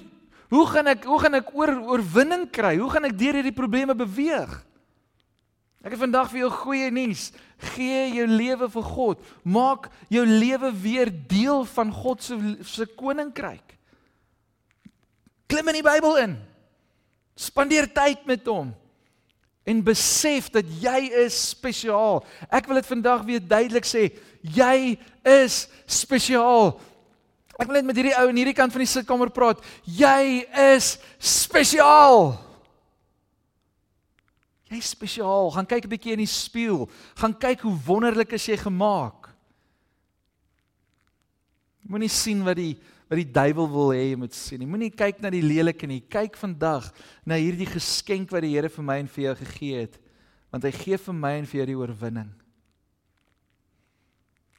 Hoe 0.53 0.66
gaan 0.68 0.90
ek 0.92 1.07
hoe 1.09 1.21
gaan 1.23 1.38
ek 1.38 1.55
oor 1.57 1.73
oorwinning 1.95 2.49
kry? 2.53 2.77
Hoe 2.81 2.90
gaan 2.90 3.09
ek 3.09 3.16
deur 3.18 3.38
hierdie 3.38 3.57
probleme 3.57 3.97
beweeg? 3.97 4.53
Ek 5.83 5.95
het 5.95 6.03
vandag 6.03 6.29
vir 6.31 6.45
jou 6.45 6.51
goeie 6.55 6.90
nuus. 6.95 7.31
Gee 7.75 8.12
jou 8.18 8.27
lewe 8.31 8.68
vir 8.71 8.85
God. 8.87 9.23
Maak 9.42 9.88
jou 10.12 10.23
lewe 10.27 10.71
weer 10.83 11.11
deel 11.11 11.64
van 11.73 11.90
God 11.95 12.23
se 12.23 12.38
se 12.66 12.87
koninkryk. 12.87 13.79
Klim 15.51 15.68
in 15.73 15.81
die 15.81 15.87
Bybel 15.87 16.21
in. 16.23 16.37
Spandeer 17.37 17.88
tyd 17.90 18.27
met 18.29 18.47
hom 18.47 18.75
en 19.64 19.83
besef 19.85 20.51
dat 20.51 20.66
jy 20.83 21.11
is 21.22 21.37
spesiaal. 21.53 22.22
Ek 22.51 22.66
wil 22.66 22.81
dit 22.81 22.88
vandag 22.88 23.27
weer 23.27 23.42
duidelik 23.42 23.87
sê, 23.87 24.09
jy 24.42 24.98
is 25.22 25.66
spesiaal. 25.87 26.75
Ek 27.61 27.68
wil 27.68 27.79
net 27.79 27.87
met 27.87 28.01
hierdie 28.01 28.16
ou 28.18 28.27
in 28.33 28.40
hierdie 28.40 28.57
kant 28.59 28.75
van 28.75 28.83
die 28.83 28.90
sitkamer 28.90 29.31
praat. 29.31 29.61
Jy 29.87 30.42
is 30.75 30.96
spesiaal. 31.18 32.33
Jy's 34.72 34.94
spesiaal. 34.96 35.53
Gaan 35.53 35.68
kyk 35.68 35.85
'n 35.85 35.92
bietjie 35.94 36.12
in 36.16 36.25
die 36.25 36.27
spieël. 36.27 36.88
Gaan 37.14 37.37
kyk 37.38 37.61
hoe 37.61 37.77
wonderlik 37.87 38.33
is 38.33 38.46
jy 38.46 38.57
gemaak. 38.57 39.29
Moenie 41.83 42.09
sien 42.09 42.42
wat 42.44 42.57
die 42.57 42.79
wat 43.12 43.20
die 43.20 43.29
duiwel 43.29 43.66
wil 43.68 43.90
hê 43.92 44.07
jy 44.07 44.16
moet 44.16 44.33
sien 44.33 44.62
nie. 44.62 44.66
Moenie 44.72 44.88
kyk 44.88 45.18
na 45.20 45.29
die 45.29 45.42
lelike 45.44 45.85
nie. 45.85 46.01
Kyk 46.09 46.38
vandag 46.40 46.87
na 47.29 47.37
hierdie 47.37 47.68
geskenk 47.68 48.33
wat 48.33 48.40
die 48.40 48.55
Here 48.55 48.70
vir 48.72 48.87
my 48.88 49.03
en 49.03 49.11
vir 49.12 49.27
jou 49.27 49.35
gegee 49.42 49.83
het. 49.83 49.98
Want 50.48 50.64
hy 50.64 50.70
gee 50.72 50.96
vir 50.96 51.18
my 51.18 51.33
en 51.37 51.48
vir 51.51 51.59
jou 51.61 51.66
die 51.68 51.77
oorwinning. 51.77 52.31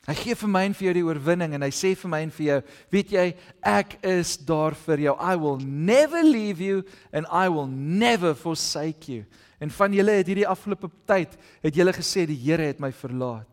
Hy 0.06 0.13
gee 0.20 0.36
vir 0.38 0.52
my 0.52 0.62
en 0.68 0.76
vir 0.78 0.86
jou 0.86 0.94
die 1.00 1.06
oorwinning 1.08 1.56
en 1.58 1.66
hy 1.66 1.72
sê 1.74 1.94
vir 1.98 2.12
my 2.12 2.20
en 2.28 2.34
vir 2.36 2.46
jou, 2.46 2.60
weet 2.94 3.13
jy, 3.16 3.26
ek 3.74 3.96
is 4.06 4.36
daar 4.46 4.76
vir 4.84 5.02
jou. 5.08 5.16
I 5.18 5.34
will 5.39 5.58
never 5.63 6.22
leave 6.22 6.62
you 6.62 6.84
and 7.10 7.26
I 7.32 7.48
will 7.50 7.72
never 7.72 8.36
forsake 8.38 9.10
you. 9.10 9.26
En 9.63 9.74
van 9.74 9.98
julle 9.98 10.20
het 10.20 10.30
hierdie 10.30 10.46
afgelope 10.46 10.92
tyd 11.10 11.34
het 11.63 11.82
julle 11.82 11.96
gesê 11.96 12.28
die 12.30 12.38
Here 12.38 12.70
het 12.70 12.84
my 12.84 12.92
verlaat. 12.94 13.53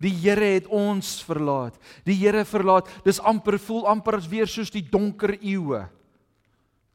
Die 0.00 0.12
Here 0.16 0.54
het 0.56 0.68
ons 0.72 1.18
verlaat. 1.26 1.76
Die 2.08 2.16
Here 2.16 2.44
verlaat. 2.48 2.88
Dis 3.04 3.20
amper 3.20 3.58
voel 3.60 3.84
amper 3.90 4.16
as 4.16 4.28
weer 4.30 4.48
soos 4.48 4.72
die 4.72 4.84
donker 4.84 5.36
eeue. 5.36 5.84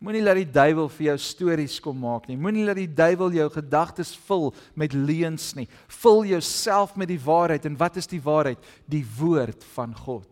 Moenie 0.05 0.21
laat 0.21 0.37
die 0.41 0.51
duiwel 0.53 0.89
vir 0.91 1.05
jou 1.07 1.15
stories 1.23 1.77
kom 1.81 1.97
maak 2.03 2.27
nie. 2.27 2.35
Moenie 2.37 2.65
laat 2.67 2.77
die 2.81 2.91
duiwel 2.91 3.37
jou 3.37 3.47
gedagtes 3.53 4.11
vul 4.27 4.49
met 4.77 4.93
leuns 4.93 5.53
nie. 5.57 5.67
Vul 6.01 6.25
jouself 6.33 6.97
met 6.99 7.09
die 7.09 7.21
waarheid 7.21 7.65
en 7.65 7.77
wat 7.79 7.97
is 8.01 8.09
die 8.11 8.21
waarheid? 8.21 8.59
Die 8.91 9.05
woord 9.17 9.63
van 9.73 9.95
God. 9.95 10.29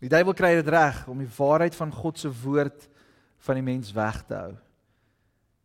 Die 0.00 0.08
duiwel 0.08 0.34
kry 0.36 0.54
dit 0.58 0.68
reg 0.72 1.04
om 1.12 1.20
die 1.20 1.32
waarheid 1.36 1.76
van 1.76 1.92
God 1.92 2.18
se 2.18 2.32
woord 2.42 2.88
van 3.46 3.60
die 3.60 3.64
mens 3.64 3.92
weg 3.96 4.22
te 4.26 4.36
hou. 4.36 4.52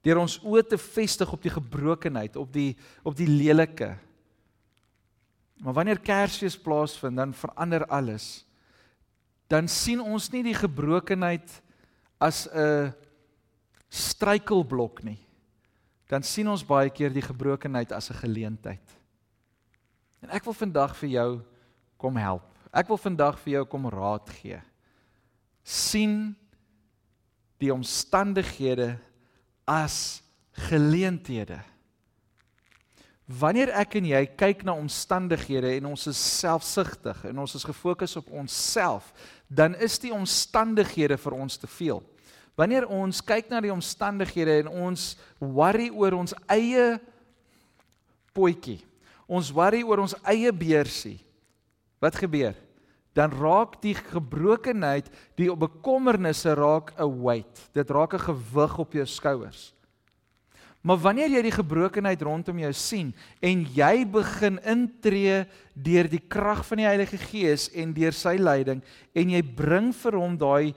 Deur 0.05 0.21
ons 0.21 0.37
oë 0.45 0.61
te 0.69 0.77
vestig 0.77 1.31
op 1.33 1.41
die 1.41 1.53
gebrokenheid, 1.53 2.35
op 2.37 2.51
die 2.53 2.75
op 3.01 3.15
die 3.17 3.29
lelike. 3.29 3.95
Maar 5.63 5.73
wanneer 5.79 6.01
Kersfees 6.03 6.57
plaasvind, 6.61 7.17
dan 7.17 7.33
verander 7.33 7.85
alles. 7.89 8.45
Dan 9.49 9.69
sien 9.71 10.01
ons 10.01 10.29
nie 10.33 10.43
die 10.45 10.57
gebrokenheid 10.57 11.61
as 12.21 12.47
'n 12.47 12.93
struikelblok 13.89 15.03
nie. 15.03 15.19
Dan 16.07 16.23
sien 16.23 16.47
ons 16.47 16.63
baie 16.65 16.89
keer 16.89 17.09
die 17.09 17.25
gebrokenheid 17.25 17.91
as 17.91 18.09
'n 18.11 18.21
geleentheid. 18.21 18.85
En 20.21 20.29
ek 20.29 20.43
wil 20.43 20.53
vandag 20.53 20.95
vir 20.95 21.09
jou 21.09 21.41
kom 21.97 22.15
help. 22.17 22.43
Ek 22.73 22.87
wil 22.87 22.97
vandag 22.97 23.39
vir 23.39 23.53
jou 23.53 23.65
kom 23.65 23.89
raad 23.89 24.29
gee. 24.29 24.61
sien 25.63 26.35
die 27.57 27.73
omstandighede 27.73 28.99
as 29.65 30.21
geleenthede. 30.69 31.59
Wanneer 33.25 33.71
ek 33.73 33.97
en 33.97 34.05
jy 34.05 34.21
kyk 34.37 34.61
na 34.67 34.75
omstandighede 34.77 35.71
en 35.79 35.89
ons 35.89 36.05
is 36.11 36.19
selfsugtig 36.39 37.23
en 37.25 37.41
ons 37.41 37.55
is 37.57 37.65
gefokus 37.65 38.13
op 38.21 38.29
onsself, 38.29 39.09
dan 39.49 39.73
is 39.81 39.97
die 40.01 40.13
omstandighede 40.13 41.17
vir 41.17 41.37
ons 41.37 41.57
te 41.57 41.69
veel. 41.69 42.03
Wanneer 42.55 42.85
ons 42.87 43.19
kyk 43.25 43.49
na 43.51 43.59
die 43.65 43.73
omstandighede 43.73 44.61
en 44.61 44.69
ons 44.87 45.15
worry 45.41 45.89
oor 45.89 46.15
ons 46.21 46.35
eie 46.53 46.95
potjie, 48.35 48.79
ons 49.25 49.49
worry 49.51 49.81
oor 49.83 50.05
ons 50.05 50.15
eie 50.29 50.53
beursie, 50.53 51.17
wat 51.99 52.15
gebeur? 52.21 52.53
Dan 53.15 53.31
raak 53.31 53.79
die 53.81 53.95
gebrokenheid, 53.95 55.07
die 55.39 55.47
bekommernisse 55.47 56.53
raak 56.53 56.91
'n 56.99 57.23
weight. 57.23 57.69
Dit 57.73 57.89
raak 57.89 58.13
'n 58.13 58.19
gewig 58.19 58.77
op 58.77 58.93
jou 58.93 59.05
skouers. 59.05 59.75
Maar 60.85 60.99
wanneer 61.01 61.31
jy 61.33 61.41
die 61.41 61.55
gebrokenheid 61.55 62.21
rondom 62.21 62.59
jou 62.61 62.73
sien 62.77 63.07
en 63.41 63.63
jy 63.73 64.05
begin 64.05 64.59
intree 64.69 65.39
deur 65.73 66.09
die 66.11 66.21
krag 66.21 66.61
van 66.67 66.77
die 66.77 66.85
Heilige 66.85 67.17
Gees 67.17 67.71
en 67.73 67.93
deur 67.95 68.13
sy 68.13 68.35
leiding 68.37 68.83
en 69.17 69.31
jy 69.33 69.41
bring 69.41 69.89
vir 69.97 70.17
hom 70.19 70.35
daai 70.37 70.75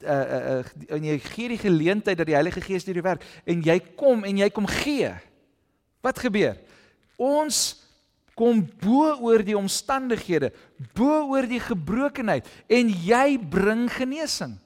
uh 0.00 0.16
uh 0.38 0.64
en 0.96 1.04
jy 1.04 1.18
gee 1.18 1.52
die 1.52 1.60
geleentheid 1.60 2.16
dat 2.16 2.30
die 2.30 2.38
Heilige 2.38 2.64
Gees 2.64 2.88
deur 2.88 3.02
jou 3.02 3.04
werk 3.04 3.26
en 3.44 3.60
jy 3.60 3.76
kom 4.00 4.24
en 4.24 4.40
jy 4.40 4.48
kom 4.48 4.66
gee. 4.80 5.12
Wat 6.00 6.18
gebeur? 6.18 6.56
Ons 7.20 7.84
kom 8.40 8.64
bo 8.80 9.12
oor 9.26 9.44
die 9.44 9.58
omstandighede, 9.58 10.48
bo 10.96 11.26
oor 11.34 11.44
die 11.48 11.60
gebrokenheid 11.60 12.48
en 12.72 12.88
jy 13.04 13.36
bring 13.52 13.84
genesing. 13.92 14.56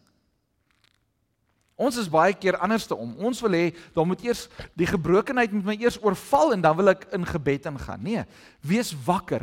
Ons 1.75 1.99
is 1.99 2.11
baie 2.11 2.37
keer 2.39 2.55
anderste 2.63 2.95
om. 2.95 3.17
Ons 3.19 3.41
wil 3.43 3.57
hê 3.59 3.65
dan 3.97 4.07
moet 4.07 4.23
eers 4.23 4.47
die 4.79 4.87
gebrokenheid 4.87 5.51
moet 5.57 5.73
my 5.73 5.77
eers 5.81 5.99
oorval 5.99 6.55
en 6.55 6.63
dan 6.63 6.77
wil 6.79 6.93
ek 6.93 7.09
in 7.17 7.27
gebed 7.27 7.67
ingaan. 7.67 8.03
Nee, 8.05 8.23
wees 8.63 8.93
wakker. 9.07 9.43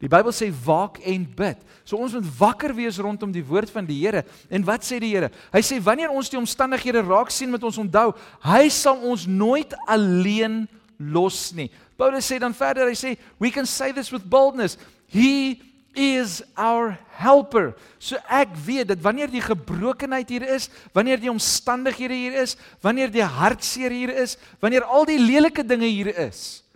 Die 0.00 0.10
Bybel 0.12 0.32
sê 0.32 0.48
waak 0.64 0.98
en 1.08 1.22
bid. 1.36 1.60
So 1.84 2.00
ons 2.00 2.16
moet 2.16 2.26
wakker 2.36 2.74
wees 2.76 3.00
rondom 3.00 3.30
die 3.32 3.44
woord 3.44 3.70
van 3.72 3.86
die 3.88 3.96
Here. 4.02 4.24
En 4.52 4.64
wat 4.64 4.84
sê 4.84 4.98
die 5.00 5.12
Here? 5.14 5.30
Hy 5.52 5.62
sê 5.64 5.78
wanneer 5.80 6.12
ons 6.12 6.32
die 6.32 6.40
omstandighede 6.40 7.04
raak 7.04 7.32
sien 7.32 7.52
met 7.52 7.64
ons 7.64 7.80
onthou, 7.80 8.10
hy 8.44 8.66
sal 8.72 9.00
ons 9.08 9.24
nooit 9.28 9.72
alleen 9.88 10.64
los 10.96 11.50
nie. 11.56 11.68
Paulus 11.96 12.26
sê 12.28 12.38
dan 12.38 12.54
verder, 12.54 12.88
hy 12.88 12.96
sê, 12.98 13.16
we 13.38 13.50
can 13.50 13.66
say 13.66 13.92
this 13.92 14.12
with 14.12 14.28
boldness. 14.28 14.76
He 15.08 15.62
is 15.96 16.42
our 16.56 16.98
helper. 17.16 17.72
So 17.98 18.20
ek 18.28 18.52
weet 18.66 18.90
dat 18.92 19.00
wanneer 19.00 19.32
die 19.32 19.40
gebrokenheid 19.40 20.28
hier 20.28 20.44
is, 20.56 20.68
wanneer 20.92 21.20
die 21.20 21.32
omstandighede 21.32 22.14
hier 22.14 22.36
is, 22.42 22.56
wanneer 22.84 23.08
die 23.10 23.24
hartseer 23.24 23.90
hier 23.90 24.12
is, 24.12 24.36
wanneer 24.60 24.84
al 24.84 25.08
die 25.08 25.18
lelike 25.18 25.64
dinge 25.64 25.88
hier 25.88 26.12
is 26.28 26.66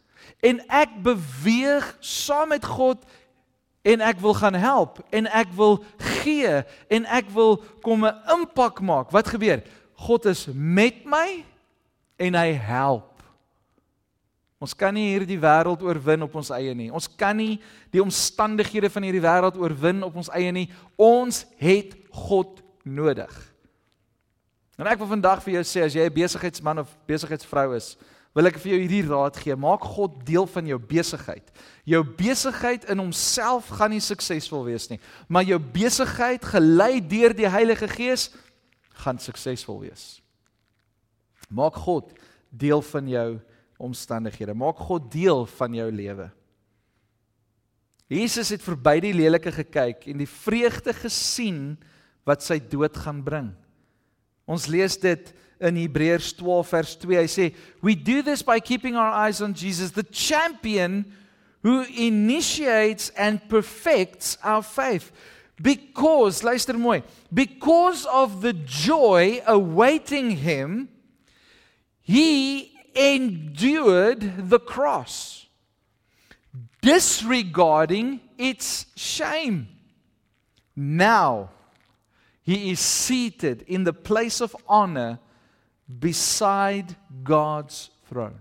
en 0.40 0.60
ek 0.72 0.92
beweeg 1.04 1.84
saam 2.04 2.52
met 2.54 2.64
God 2.64 3.04
en 3.84 4.02
ek 4.04 4.20
wil 4.20 4.34
gaan 4.36 4.56
help 4.60 5.00
en 5.16 5.28
ek 5.28 5.52
wil 5.56 5.80
gee 6.20 6.60
en 6.92 7.06
ek 7.08 7.30
wil 7.32 7.60
kom 7.84 8.04
'n 8.04 8.16
impak 8.36 8.80
maak. 8.80 9.12
Wat 9.12 9.28
gebeur? 9.28 9.62
God 9.96 10.26
is 10.26 10.48
met 10.52 11.04
my 11.04 11.44
en 12.16 12.34
hy 12.34 12.52
help. 12.52 13.09
Ons 14.60 14.74
kan 14.76 14.92
nie 14.92 15.06
hierdie 15.14 15.38
wêreld 15.40 15.80
oorwin 15.80 16.26
op 16.26 16.34
ons 16.36 16.50
eie 16.52 16.74
nie. 16.76 16.90
Ons 16.92 17.08
kan 17.08 17.36
nie 17.36 17.54
die 17.94 18.02
omstandighede 18.02 18.90
van 18.92 19.06
hierdie 19.06 19.22
wêreld 19.24 19.56
oorwin 19.56 20.04
op 20.04 20.18
ons 20.20 20.28
eie 20.36 20.52
nie. 20.52 20.66
Ons 21.00 21.46
het 21.56 21.96
God 22.12 22.60
nodig. 22.84 23.32
En 24.76 24.88
ek 24.88 25.00
wil 25.00 25.08
vandag 25.14 25.40
vir 25.44 25.58
jou 25.58 25.64
sê 25.64 25.84
as 25.84 25.96
jy 25.96 26.04
'n 26.04 26.12
besigheidsman 26.12 26.84
of 26.84 26.92
besigheidsvrou 27.08 27.76
is, 27.76 27.96
wil 28.34 28.46
ek 28.46 28.58
vir 28.58 28.72
jou 28.72 28.80
hierdie 28.80 29.08
raad 29.08 29.36
gee. 29.36 29.56
Maak 29.56 29.80
God 29.80 30.24
deel 30.26 30.46
van 30.46 30.66
jou 30.66 30.78
besigheid. 30.78 31.50
Jou 31.84 32.04
besigheid 32.04 32.84
in 32.84 32.98
homself 32.98 33.68
gaan 33.68 33.90
nie 33.90 34.00
suksesvol 34.00 34.64
wees 34.64 34.90
nie, 34.90 35.00
maar 35.28 35.42
jou 35.42 35.58
besigheid 35.58 36.44
gelei 36.44 37.00
deur 37.00 37.34
die 37.34 37.48
Heilige 37.48 37.88
Gees 37.88 38.30
gaan 38.92 39.18
suksesvol 39.18 39.80
wees. 39.80 40.20
Maak 41.48 41.74
God 41.74 42.12
deel 42.50 42.82
van 42.82 43.08
jou 43.08 43.40
omstandighede. 43.80 44.54
Maak 44.54 44.82
God 44.88 45.08
deel 45.12 45.46
van 45.56 45.74
jou 45.74 45.88
lewe. 45.92 46.28
Jesus 48.10 48.50
het 48.50 48.62
verby 48.64 48.96
die 49.04 49.14
lelike 49.14 49.52
gekyk 49.54 50.08
en 50.10 50.18
die 50.18 50.28
vreugde 50.28 50.94
gesien 50.96 51.76
wat 52.26 52.42
sy 52.42 52.58
dood 52.58 52.96
gaan 52.98 53.20
bring. 53.22 53.52
Ons 54.50 54.66
lees 54.70 54.96
dit 54.98 55.30
in 55.62 55.78
Hebreërs 55.78 56.32
12 56.40 56.72
vers 56.74 56.96
2. 57.04 57.18
Hy 57.20 57.28
sê, 57.30 57.54
"We 57.80 57.94
do 57.94 58.22
this 58.22 58.42
by 58.42 58.58
keeping 58.58 58.96
our 58.96 59.12
eyes 59.12 59.40
on 59.40 59.54
Jesus, 59.54 59.92
the 59.92 60.02
champion 60.02 61.12
who 61.62 61.84
initiates 61.84 63.10
and 63.16 63.48
perfects 63.48 64.36
our 64.42 64.62
faith." 64.62 65.12
Because, 65.62 66.42
luister 66.42 66.74
mooi, 66.78 67.02
because 67.32 68.06
of 68.06 68.40
the 68.40 68.54
joy 68.64 69.42
awaiting 69.46 70.30
him, 70.30 70.88
he 72.00 72.69
endured 72.94 74.48
the 74.48 74.58
cross, 74.58 75.46
disregarding 76.80 78.20
its 78.38 78.86
shame. 78.96 79.68
Now 80.74 81.50
he 82.42 82.70
is 82.70 82.80
seated 82.80 83.62
in 83.66 83.84
the 83.84 83.92
place 83.92 84.40
of 84.40 84.56
honor 84.66 85.18
beside 85.86 86.96
God's 87.22 87.90
throne. 88.08 88.38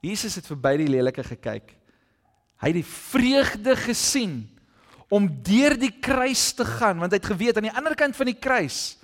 Jesus 0.00 0.38
het 0.38 0.46
verby 0.48 0.78
die 0.80 0.88
lelike 0.88 1.24
gekyk. 1.24 1.74
Hy 2.60 2.70
het 2.70 2.78
die 2.78 2.86
vreugde 2.86 3.74
gesien 3.76 4.34
om 5.12 5.26
deur 5.44 5.74
die 5.80 5.92
kruis 6.00 6.52
te 6.56 6.64
gaan 6.64 7.00
want 7.00 7.12
hy 7.12 7.18
het 7.18 7.32
geweet 7.32 7.58
aan 7.58 7.68
die 7.68 7.76
ander 7.76 7.96
kant 7.98 8.16
van 8.16 8.30
die 8.30 8.38
kruis 8.38 9.00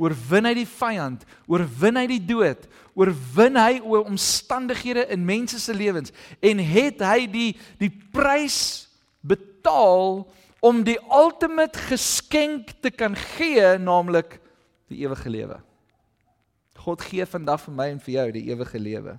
oorwin 0.00 0.48
hy 0.48 0.54
die 0.58 0.68
vyand, 0.68 1.22
oorwin 1.50 2.00
hy 2.00 2.06
die 2.10 2.22
dood, 2.26 2.66
oorwin 2.94 3.58
hy 3.58 3.80
oor 3.82 4.06
omstandighede 4.06 5.06
in 5.12 5.24
mense 5.26 5.58
se 5.60 5.74
lewens 5.74 6.14
en 6.40 6.62
het 6.62 7.02
hy 7.02 7.26
die 7.30 7.50
die 7.82 7.90
prys 8.14 8.88
betaal 9.24 10.24
om 10.64 10.80
die 10.86 10.98
ultimate 11.12 11.78
geskenk 11.90 12.72
te 12.80 12.90
kan 12.90 13.16
gee, 13.36 13.74
naamlik 13.78 14.38
die 14.88 15.02
ewige 15.04 15.28
lewe. 15.28 15.58
God 16.84 17.04
gee 17.04 17.26
vandag 17.28 17.60
vir 17.64 17.76
my 17.76 17.88
en 17.92 18.00
vir 18.00 18.14
jou 18.14 18.26
die 18.36 18.46
ewige 18.52 18.80
lewe. 18.80 19.18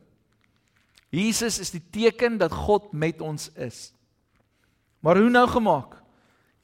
Jesus 1.13 1.59
is 1.61 1.71
die 1.73 1.83
teken 1.93 2.39
dat 2.41 2.53
God 2.53 2.91
met 2.93 3.21
ons 3.21 3.47
is. 3.61 3.91
Maar 5.05 5.21
hoe 5.21 5.29
nou 5.29 5.45
gemaak? 5.47 5.99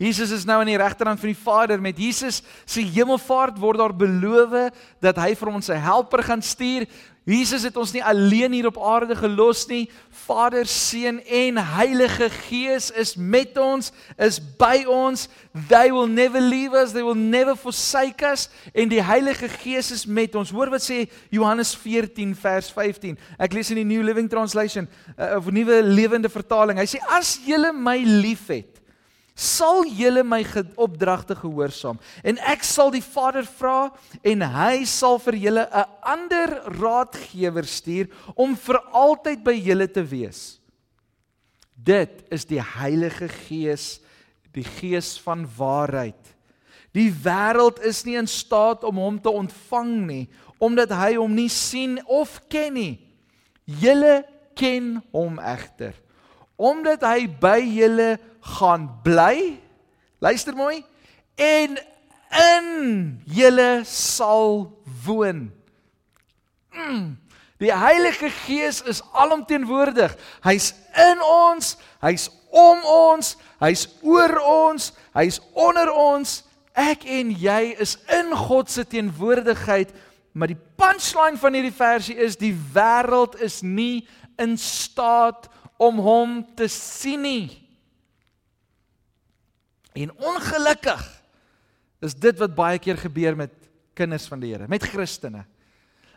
Jesus 0.01 0.31
is 0.33 0.47
nou 0.49 0.57
aan 0.59 0.69
die 0.71 0.79
regterhand 0.81 1.19
van 1.21 1.29
die 1.29 1.37
Vader 1.37 1.81
met 1.81 1.99
Jesus 2.01 2.39
se 2.65 2.81
hemelvaart 2.81 3.59
word 3.61 3.77
daar 3.77 3.93
beloof 3.93 4.71
dat 5.03 5.19
hy 5.21 5.35
vir 5.37 5.51
ons 5.53 5.69
'n 5.69 5.77
helper 5.77 6.23
gaan 6.25 6.41
stuur. 6.41 6.87
Jesus 7.21 7.61
het 7.61 7.75
ons 7.77 7.91
nie 7.93 8.01
alleen 8.01 8.51
hier 8.51 8.65
op 8.65 8.79
aarde 8.81 9.13
gelos 9.15 9.67
nie. 9.69 9.89
Vader, 10.25 10.65
Seun 10.65 11.19
en 11.21 11.57
Heilige 11.57 12.29
Gees 12.29 12.89
is 12.97 13.15
met 13.15 13.57
ons, 13.61 13.91
is 14.17 14.39
by 14.57 14.85
ons. 14.89 15.27
They 15.67 15.91
will 15.91 16.07
never 16.09 16.41
leave 16.41 16.73
us, 16.73 16.91
they 16.91 17.03
will 17.03 17.13
never 17.13 17.55
forsake 17.55 18.25
us 18.25 18.49
en 18.73 18.89
die 18.89 19.03
Heilige 19.03 19.49
Gees 19.49 19.91
is 19.91 20.05
met 20.05 20.35
ons. 20.35 20.49
Hoor 20.49 20.73
wat 20.73 20.81
sê 20.81 21.05
Johannes 21.29 21.75
14 21.75 22.33
vers 22.35 22.71
15. 22.71 23.17
Ek 23.37 23.53
lees 23.53 23.69
in 23.69 23.83
die 23.83 23.85
New 23.85 24.01
Living 24.01 24.29
Translation 24.29 24.89
uh, 25.17 25.35
of 25.37 25.51
Nuwe 25.51 25.83
Lewende 25.83 26.29
Vertaling. 26.29 26.81
Hy 26.81 26.89
sê 26.89 27.03
as 27.19 27.37
julle 27.45 27.69
my 27.71 27.99
liefhet, 28.01 28.70
sal 29.41 29.81
julle 29.89 30.21
my 30.23 30.43
opdragte 30.77 31.35
gehoorsaam 31.39 31.97
en 32.23 32.37
ek 32.51 32.61
sal 32.67 32.91
die 32.93 33.01
Vader 33.01 33.47
vra 33.57 33.89
en 34.21 34.45
hy 34.53 34.83
sal 34.85 35.17
vir 35.23 35.37
julle 35.47 35.63
'n 35.65 35.85
ander 36.13 36.49
raadgewer 36.77 37.65
stuur 37.65 38.07
om 38.35 38.55
vir 38.55 38.77
altyd 38.93 39.43
by 39.43 39.55
julle 39.57 39.87
te 39.87 40.03
wees. 40.03 40.59
Dit 41.73 42.23
is 42.29 42.45
die 42.45 42.61
Heilige 42.61 43.27
Gees, 43.27 43.99
die 44.53 44.63
Gees 44.63 45.17
van 45.17 45.47
waarheid. 45.57 46.21
Die 46.93 47.09
wêreld 47.09 47.79
is 47.81 48.05
nie 48.05 48.17
in 48.19 48.27
staat 48.27 48.83
om 48.83 48.97
hom 48.97 49.19
te 49.19 49.29
ontvang 49.29 50.07
nie 50.07 50.27
omdat 50.61 50.91
hy 50.93 51.15
hom 51.15 51.33
nie 51.33 51.49
sien 51.49 51.97
of 52.05 52.37
ken 52.47 52.73
nie. 52.73 52.99
Julle 53.65 54.21
ken 54.53 55.01
hom 55.11 55.39
egter 55.39 55.95
omdat 56.61 57.01
hy 57.01 57.25
by 57.41 57.57
julle 57.65 58.19
gaan 58.41 58.99
bly. 59.03 59.59
Luister 60.19 60.55
mooi. 60.55 60.83
En 61.35 61.79
in 62.31 63.21
julle 63.25 63.81
sal 63.85 64.71
woon. 65.05 65.51
Mm, 66.71 67.17
die 67.57 67.73
Heilige 67.73 68.29
Gees 68.29 68.81
is 68.81 69.01
alomteenwoordig. 69.11 70.15
Hy's 70.43 70.73
in 70.95 71.21
ons, 71.21 71.75
hy's 72.01 72.29
om 72.49 72.79
ons, 72.85 73.35
hy's 73.59 73.87
oor 74.01 74.37
ons, 74.39 74.91
hy's 75.13 75.39
onder 75.53 75.91
ons. 75.93 76.41
Ek 76.73 77.03
en 77.05 77.33
jy 77.35 77.75
is 77.83 77.97
in 78.11 78.31
God 78.47 78.71
se 78.71 78.85
teenwoordigheid. 78.87 79.91
Maar 80.31 80.53
die 80.53 80.61
punchline 80.79 81.37
van 81.37 81.57
hierdie 81.57 81.75
versie 81.75 82.15
is 82.15 82.39
die 82.39 82.53
wêreld 82.73 83.35
is 83.43 83.59
nie 83.61 84.07
in 84.39 84.55
staat 84.57 85.49
om 85.81 85.99
hom 85.99 86.39
te 86.55 86.69
sien 86.71 87.25
nie. 87.25 87.60
En 89.97 90.13
ongelukkig 90.15 91.03
is 92.01 92.15
dit 92.17 92.37
wat 92.39 92.55
baie 92.57 92.79
keer 92.81 92.97
gebeur 92.97 93.35
met 93.37 93.53
kinders 93.97 94.25
van 94.31 94.39
die 94.41 94.53
Here, 94.53 94.69
met 94.71 94.85
Christene. 94.87 95.43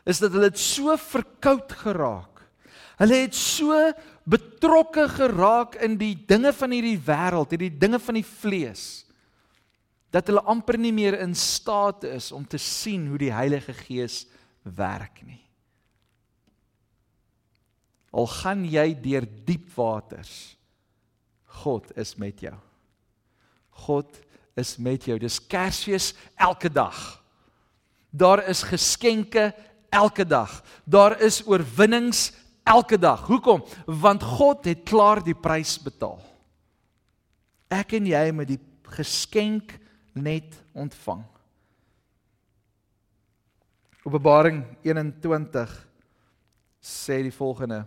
Is 0.07 0.21
dat 0.23 0.33
hulle 0.33 0.51
het 0.53 0.61
so 0.61 0.95
verkoud 1.01 1.73
geraak. 1.85 2.45
Hulle 3.01 3.25
het 3.25 3.35
so 3.35 3.75
betrokke 4.25 5.09
geraak 5.11 5.75
in 5.83 5.99
die 6.01 6.15
dinge 6.29 6.53
van 6.55 6.73
hierdie 6.73 7.01
wêreld, 7.03 7.53
hierdie 7.53 7.75
dinge 7.75 7.99
van 8.01 8.21
die 8.21 8.27
vlees 8.27 9.05
dat 10.15 10.31
hulle 10.31 10.45
amper 10.47 10.79
nie 10.79 10.93
meer 10.95 11.17
in 11.19 11.35
staat 11.35 12.05
is 12.07 12.31
om 12.33 12.45
te 12.47 12.59
sien 12.63 13.09
hoe 13.11 13.19
die 13.19 13.33
Heilige 13.35 13.75
Gees 13.75 14.25
werk 14.63 15.19
nie. 15.27 15.41
Al 18.15 18.29
gaan 18.31 18.63
jy 18.71 18.93
deur 19.03 19.27
diep 19.27 19.73
waters, 19.75 20.55
God 21.65 21.91
is 21.99 22.15
met 22.21 22.47
jou. 22.47 22.55
God 23.85 24.21
is 24.59 24.77
met 24.79 25.05
jou. 25.05 25.19
Dis 25.19 25.41
Kersfees 25.47 26.13
elke 26.35 26.71
dag. 26.73 26.99
Daar 28.11 28.45
is 28.49 28.63
geskenke 28.63 29.51
elke 29.91 30.25
dag. 30.27 30.63
Daar 30.85 31.19
is 31.21 31.43
oorwinnings 31.47 32.33
elke 32.63 32.99
dag. 32.99 33.27
Hoekom? 33.27 33.65
Want 33.87 34.23
God 34.23 34.65
het 34.65 34.85
klaar 34.89 35.23
die 35.25 35.37
prys 35.37 35.77
betaal. 35.83 36.21
Ek 37.75 37.97
en 37.99 38.07
jy 38.07 38.25
moet 38.35 38.55
die 38.55 38.61
geskenk 38.95 39.75
net 40.15 40.55
ontvang. 40.73 41.25
Openbaring 44.05 44.61
21 44.85 45.73
sê 46.85 47.23
die 47.25 47.35
volgende: 47.35 47.81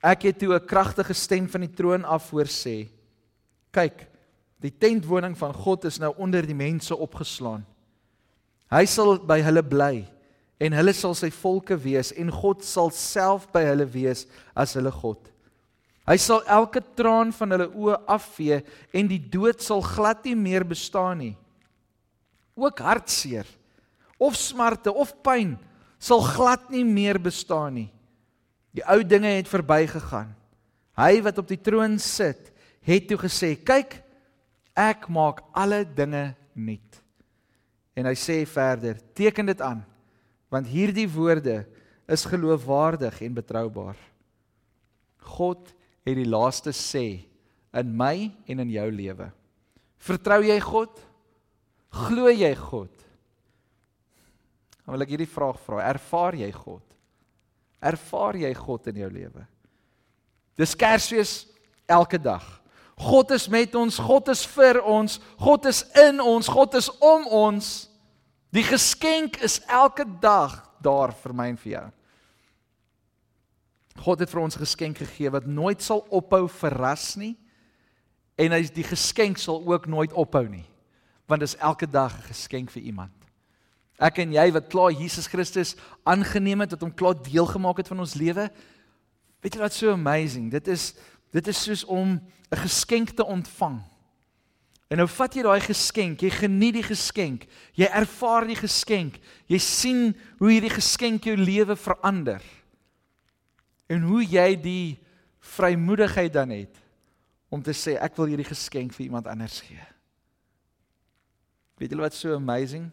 Ek 0.00 0.22
het 0.22 0.38
toe 0.38 0.54
'n 0.54 0.66
kragtige 0.66 1.14
stem 1.14 1.48
van 1.48 1.60
die 1.60 1.74
troon 1.74 2.04
af 2.04 2.30
hoor 2.30 2.46
sê: 2.46 2.88
Kyk, 3.72 4.04
die 4.62 4.72
tentwoning 4.72 5.34
van 5.38 5.54
God 5.56 5.86
is 5.88 5.98
nou 5.98 6.12
onder 6.20 6.44
die 6.46 6.56
mense 6.56 6.94
opgeslaan. 6.94 7.64
Hy 8.72 8.84
sal 8.88 9.18
by 9.28 9.40
hulle 9.44 9.62
bly 9.64 9.94
en 10.62 10.76
hulle 10.76 10.94
sal 10.94 11.16
sy 11.18 11.32
volke 11.34 11.76
wees 11.80 12.12
en 12.16 12.30
God 12.32 12.62
sal 12.64 12.92
self 12.94 13.48
by 13.52 13.64
hulle 13.66 13.88
wees 13.90 14.26
as 14.54 14.76
hulle 14.78 14.92
God. 14.94 15.32
Hy 16.08 16.16
sal 16.18 16.42
elke 16.50 16.82
traan 16.98 17.30
van 17.34 17.54
hulle 17.54 17.68
oë 17.70 17.98
afvee 18.10 18.60
en 18.94 19.10
die 19.10 19.20
dood 19.20 19.62
sal 19.62 19.82
glad 19.86 20.24
nie 20.26 20.36
meer 20.38 20.64
bestaan 20.66 21.20
nie. 21.22 21.34
Ook 22.58 22.82
hartseer 22.84 23.48
of 24.22 24.38
smarte 24.38 24.92
of 24.92 25.14
pyn 25.24 25.56
sal 26.02 26.22
glad 26.26 26.68
nie 26.70 26.84
meer 26.86 27.18
bestaan 27.22 27.76
nie. 27.80 27.90
Die 28.72 28.84
ou 28.88 29.02
dinge 29.04 29.30
het 29.36 29.50
verbygegaan. 29.50 30.32
Hy 30.98 31.12
wat 31.24 31.38
op 31.40 31.48
die 31.48 31.60
troon 31.60 31.98
sit, 32.02 32.51
het 32.82 33.08
toe 33.08 33.18
gesê: 33.18 33.54
"Kyk, 33.56 34.02
ek 34.74 35.08
maak 35.08 35.42
alle 35.54 35.84
dinge 35.84 36.34
nuut." 36.54 37.02
En 37.96 38.06
hy 38.06 38.14
sê 38.14 38.46
verder: 38.46 38.98
"Teken 39.14 39.46
dit 39.46 39.60
aan, 39.60 39.84
want 40.50 40.66
hierdie 40.66 41.08
woorde 41.08 41.66
is 42.08 42.24
geloofwaardig 42.24 43.22
en 43.22 43.34
betroubaar." 43.34 43.96
God 45.22 45.68
het 46.04 46.16
die 46.18 46.28
laaste 46.28 46.72
sê 46.74 47.24
in 47.72 47.96
my 47.96 48.30
en 48.46 48.60
in 48.60 48.70
jou 48.70 48.88
lewe. 48.90 49.30
Vertrou 50.02 50.42
jy 50.42 50.58
God? 50.60 50.98
Glo 51.92 52.30
jy 52.32 52.52
God? 52.58 52.92
Dan 54.82 54.96
wil 54.96 55.04
ek 55.04 55.12
hierdie 55.14 55.30
vraag 55.30 55.60
vra: 55.62 55.84
Ervaar 55.92 56.36
jy 56.40 56.50
God? 56.56 56.82
Ervaar 57.82 58.38
jy 58.40 58.50
God 58.54 58.88
in 58.92 59.02
jou 59.04 59.10
lewe? 59.12 59.46
Dis 60.58 60.74
Kersfees 60.78 61.46
elke 61.88 62.18
dag. 62.20 62.44
God 63.00 63.30
is 63.30 63.48
met 63.48 63.74
ons, 63.74 63.98
God 63.98 64.28
is 64.28 64.44
vir 64.46 64.78
ons, 64.84 65.18
God 65.40 65.66
is 65.66 65.82
in 65.98 66.20
ons, 66.20 66.48
God 66.48 66.74
is 66.78 66.90
om 67.00 67.26
ons. 67.26 67.70
Die 68.52 68.64
geskenk 68.66 69.38
is 69.42 69.60
elke 69.66 70.04
dag 70.20 70.60
daar 70.82 71.14
vir 71.22 71.34
my 71.36 71.48
en 71.52 71.58
vir 71.60 71.72
jou. 71.72 71.86
God 74.02 74.24
het 74.24 74.32
vir 74.32 74.42
ons 74.42 74.60
geskenk 74.60 75.00
gegee 75.02 75.32
wat 75.32 75.48
nooit 75.48 75.82
sal 75.84 76.04
ophou 76.12 76.46
verras 76.48 77.12
nie 77.20 77.34
en 78.40 78.54
hy 78.54 78.62
die 78.72 78.86
geskenk 78.86 79.40
sal 79.40 79.60
ook 79.68 79.84
nooit 79.86 80.14
ophou 80.16 80.46
nie 80.48 80.64
want 81.28 81.44
dit 81.44 81.48
is 81.48 81.60
elke 81.64 81.86
dag 81.88 82.12
'n 82.12 82.28
geskenk 82.28 82.70
vir 82.70 82.82
iemand. 82.82 83.14
Ek 83.98 84.18
en 84.18 84.32
jy 84.32 84.52
wat 84.52 84.68
klaar 84.68 84.90
Jesus 84.92 85.26
Christus 85.26 85.76
aangeneem 86.04 86.60
het, 86.60 86.70
wat 86.70 86.80
hom 86.80 86.92
klaar 86.92 87.14
deel 87.14 87.46
gemaak 87.46 87.76
het 87.76 87.88
van 87.88 88.00
ons 88.00 88.14
lewe. 88.14 88.50
Weet 89.40 89.54
jy 89.54 89.60
wat 89.60 89.72
so 89.72 89.92
amazing? 89.92 90.50
Dit 90.50 90.68
is 90.68 90.94
Dit 91.32 91.48
is 91.48 91.62
soos 91.64 91.84
om 91.88 92.18
'n 92.52 92.60
geskenk 92.60 93.10
te 93.16 93.24
ontvang. 93.24 93.80
En 94.92 95.00
nou 95.00 95.08
vat 95.08 95.34
jy 95.34 95.42
daai 95.42 95.60
geskenk, 95.64 96.20
jy 96.20 96.30
geniet 96.30 96.74
die 96.74 96.84
geskenk, 96.84 97.46
jy 97.72 97.88
ervaar 97.88 98.44
die 98.46 98.58
geskenk, 98.58 99.16
jy 99.48 99.58
sien 99.58 100.10
hoe 100.38 100.50
hierdie 100.50 100.72
geskenk 100.72 101.24
jou 101.24 101.36
lewe 101.36 101.76
verander. 101.76 102.42
En 103.88 104.04
hoe 104.04 104.20
jy 104.20 104.56
die 104.60 105.00
vrymoedigheid 105.40 106.32
dan 106.32 106.52
het 106.52 106.76
om 107.48 107.62
te 107.62 107.72
sê 107.72 107.96
ek 107.96 108.16
wil 108.16 108.26
hierdie 108.26 108.48
geskenk 108.48 108.92
vir 108.92 109.06
iemand 109.06 109.26
anders 109.26 109.60
gee. 109.64 109.80
Weet 111.80 111.90
julle 111.90 112.04
wat 112.04 112.14
so 112.14 112.36
amazing? 112.36 112.90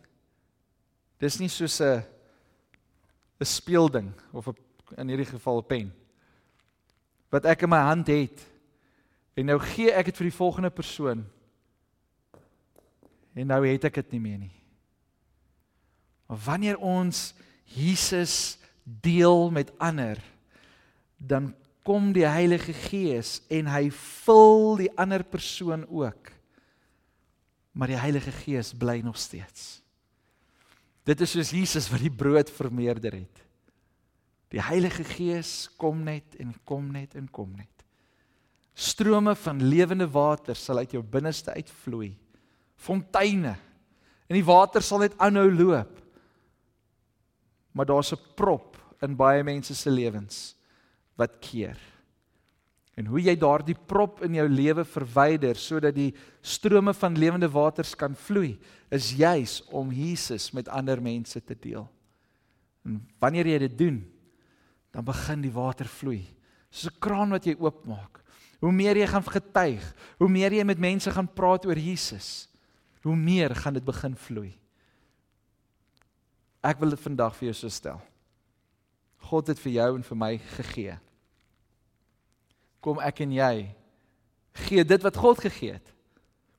Dis 1.20 1.40
nie 1.40 1.50
soos 1.50 1.82
'n 1.82 2.04
'n 3.40 3.46
speelding 3.46 4.14
of 4.32 4.48
'n 4.48 4.56
in 4.98 5.10
hierdie 5.10 5.30
geval 5.30 5.60
'n 5.60 5.68
pen 5.68 5.92
wat 7.30 7.46
ek 7.46 7.62
in 7.62 7.70
my 7.70 7.82
hand 7.86 8.08
het 8.08 8.49
en 9.40 9.48
nou 9.48 9.60
gee 9.72 9.94
ek 9.96 10.12
dit 10.12 10.20
vir 10.20 10.28
die 10.28 10.36
volgende 10.36 10.72
persoon 10.74 11.24
en 13.40 13.48
nou 13.48 13.62
het 13.64 13.86
ek 13.88 14.02
dit 14.02 14.18
nie 14.18 14.24
meer 14.24 14.40
nie. 14.42 14.56
Maar 16.28 16.42
wanneer 16.46 16.80
ons 16.84 17.32
Jesus 17.70 18.58
deel 18.84 19.50
met 19.54 19.72
ander, 19.80 20.20
dan 21.18 21.54
kom 21.86 22.12
die 22.14 22.28
Heilige 22.28 22.74
Gees 22.74 23.40
en 23.50 23.70
hy 23.72 23.88
vul 24.26 24.82
die 24.84 24.92
ander 25.00 25.24
persoon 25.24 25.86
ook. 25.88 26.32
Maar 27.74 27.94
die 27.94 28.02
Heilige 28.02 28.34
Gees 28.44 28.74
bly 28.78 29.00
nog 29.06 29.18
steeds. 29.18 29.80
Dit 31.08 31.22
is 31.26 31.34
soos 31.34 31.54
Jesus 31.56 31.90
wat 31.90 32.04
die 32.04 32.14
brood 32.14 32.50
vermeerder 32.54 33.16
het. 33.22 33.46
Die 34.54 34.62
Heilige 34.62 35.06
Gees 35.06 35.70
kom 35.78 36.04
net 36.06 36.38
en 36.42 36.54
kom 36.66 36.92
net 36.94 37.16
en 37.18 37.30
kom 37.32 37.54
net. 37.58 37.79
Strome 38.74 39.36
van 39.36 39.64
lewende 39.64 40.08
water 40.08 40.56
sal 40.56 40.78
uit 40.78 40.92
jou 40.92 41.04
binneste 41.04 41.54
uitvloei. 41.54 42.18
Fonteine. 42.76 43.56
En 44.30 44.38
die 44.38 44.46
water 44.46 44.82
sal 44.82 45.00
net 45.04 45.18
aanhou 45.18 45.50
loop. 45.52 46.00
Maar 47.72 47.86
daar's 47.86 48.14
'n 48.14 48.36
prop 48.36 48.78
in 49.02 49.16
baie 49.16 49.44
mense 49.44 49.76
se 49.76 49.90
lewens 49.90 50.56
wat 51.16 51.40
keer. 51.40 51.78
En 53.00 53.06
hoe 53.06 53.22
jy 53.22 53.36
daardie 53.40 53.78
prop 53.88 54.20
in 54.26 54.34
jou 54.36 54.48
lewe 54.52 54.84
verwyder 54.84 55.56
sodat 55.56 55.96
die 55.96 56.12
strome 56.42 56.94
van 56.94 57.18
lewende 57.18 57.48
waters 57.48 57.96
kan 57.96 58.16
vloei, 58.16 58.58
is 58.92 59.14
juis 59.16 59.62
om 59.72 59.92
Jesus 59.92 60.52
met 60.52 60.68
ander 60.68 61.02
mense 61.02 61.40
te 61.44 61.56
deel. 61.56 61.88
En 62.84 63.00
wanneer 63.20 63.48
jy 63.48 63.60
dit 63.60 63.78
doen, 63.78 64.02
dan 64.92 65.06
begin 65.06 65.42
die 65.42 65.54
water 65.54 65.88
vloei. 65.88 66.26
Soos 66.70 66.92
'n 66.92 67.00
kraan 67.00 67.30
wat 67.30 67.46
jy 67.46 67.56
oopmaak. 67.60 68.20
Hoe 68.60 68.72
meer 68.76 68.98
jy 69.00 69.08
gaan 69.08 69.24
getuig, 69.24 69.84
hoe 70.20 70.30
meer 70.30 70.54
jy 70.54 70.64
met 70.68 70.82
mense 70.82 71.12
gaan 71.12 71.28
praat 71.28 71.66
oor 71.66 71.80
Jesus, 71.80 72.50
hoe 73.06 73.16
meer 73.16 73.56
gaan 73.56 73.78
dit 73.78 73.86
begin 73.86 74.16
vloei. 74.20 74.52
Ek 76.60 76.82
wil 76.82 76.92
dit 76.92 77.00
vandag 77.00 77.38
vir 77.38 77.50
jou 77.50 77.60
so 77.62 77.72
stel. 77.72 78.02
God 79.30 79.48
het 79.54 79.62
vir 79.64 79.78
jou 79.78 79.94
en 79.96 80.04
vir 80.04 80.20
my 80.20 80.34
gegee 80.58 80.98
kom 82.84 83.00
ek 83.04 83.24
en 83.26 83.34
jy 83.36 83.56
gee 84.66 84.84
dit 84.88 85.04
wat 85.04 85.18
God 85.20 85.42
gegee 85.44 85.78
het. 85.78 85.96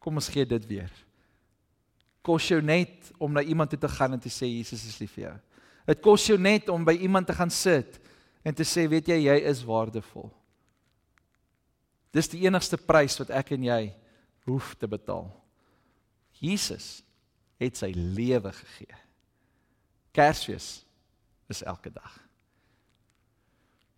Kom 0.01 0.16
ons 0.20 0.30
gee 0.32 0.46
dit 0.48 0.66
weer. 0.68 0.90
Kos 2.24 2.46
jou 2.48 2.61
net 2.64 3.11
om 3.20 3.32
na 3.32 3.42
iemand 3.44 3.72
toe 3.72 3.80
te 3.80 3.90
gaan 3.90 4.16
en 4.16 4.20
te 4.20 4.32
sê 4.32 4.48
Jesus 4.48 4.84
is 4.88 4.98
lief 5.01 5.16
vir 5.16 5.26
jou. 5.26 5.36
Dit 5.90 6.03
kos 6.05 6.26
jou 6.28 6.36
net 6.40 6.68
om 6.72 6.84
by 6.84 6.94
iemand 7.01 7.28
te 7.28 7.36
gaan 7.36 7.53
sit 7.53 7.98
en 8.44 8.57
te 8.57 8.64
sê 8.68 8.86
weet 8.88 9.09
jy 9.12 9.18
jy 9.26 9.36
is 9.51 9.64
waardevol. 9.66 10.30
Dis 12.14 12.30
die 12.32 12.42
enigste 12.46 12.78
prys 12.78 13.18
wat 13.20 13.30
ek 13.30 13.54
en 13.54 13.68
jy 13.68 13.82
hoef 14.48 14.74
te 14.78 14.88
betaal. 14.90 15.28
Jesus 16.40 17.02
het 17.61 17.76
sy 17.76 17.92
lewe 17.94 18.52
gegee. 18.56 18.98
Kersfees 20.16 20.80
is 21.52 21.62
elke 21.62 21.92
dag. 21.92 22.16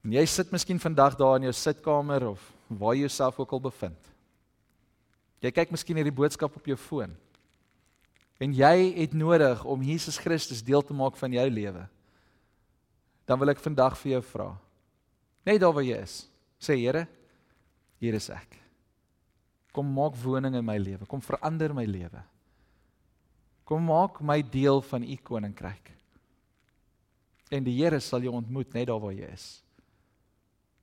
En 0.03 0.13
jy 0.17 0.25
sit 0.27 0.51
miskien 0.53 0.81
vandag 0.83 1.15
daar 1.17 1.39
in 1.39 1.47
jou 1.47 1.55
sitkamer 1.55 2.33
of 2.33 2.43
waar 2.69 2.97
jy 2.97 3.07
jouself 3.07 3.39
ook 3.39 3.53
al 3.55 3.63
bevind. 3.69 4.11
Jy 5.43 5.53
kyk 5.55 5.73
miskien 5.75 5.99
hierdie 5.99 6.15
boodskap 6.15 6.55
op 6.59 6.67
jou 6.67 6.77
foon. 6.79 7.15
En 8.43 8.55
jy 8.55 8.75
het 8.97 9.15
nodig 9.15 9.63
om 9.65 9.83
Jesus 9.87 10.19
Christus 10.19 10.63
deel 10.67 10.83
te 10.83 10.95
maak 10.95 11.17
van 11.19 11.35
jou 11.35 11.47
lewe. 11.51 11.87
Dan 13.27 13.39
wil 13.39 13.53
ek 13.55 13.63
vandag 13.63 13.95
vir 14.01 14.17
jou 14.17 14.23
vra. 14.33 14.49
Net 15.47 15.61
daar 15.63 15.75
waar 15.75 15.87
jy 15.87 15.99
is. 16.03 16.17
Sê 16.63 16.75
Here, 16.79 17.07
hier 18.03 18.19
is 18.19 18.29
ek. 18.35 18.59
Kom 19.73 19.89
maak 19.95 20.19
woning 20.21 20.59
in 20.59 20.67
my 20.67 20.77
lewe. 20.77 21.07
Kom 21.09 21.23
verander 21.25 21.73
my 21.73 21.87
lewe. 21.89 22.21
Kom 23.65 23.87
maak 23.89 24.19
my 24.21 24.43
deel 24.43 24.83
van 24.91 25.07
u 25.07 25.17
koninkryk. 25.23 25.93
En 27.53 27.65
die 27.65 27.79
Here 27.79 28.01
sal 28.01 28.27
jou 28.27 28.35
ontmoet 28.35 28.75
net 28.75 28.91
daar 28.91 29.01
waar 29.01 29.15
jy 29.15 29.31
is 29.33 29.63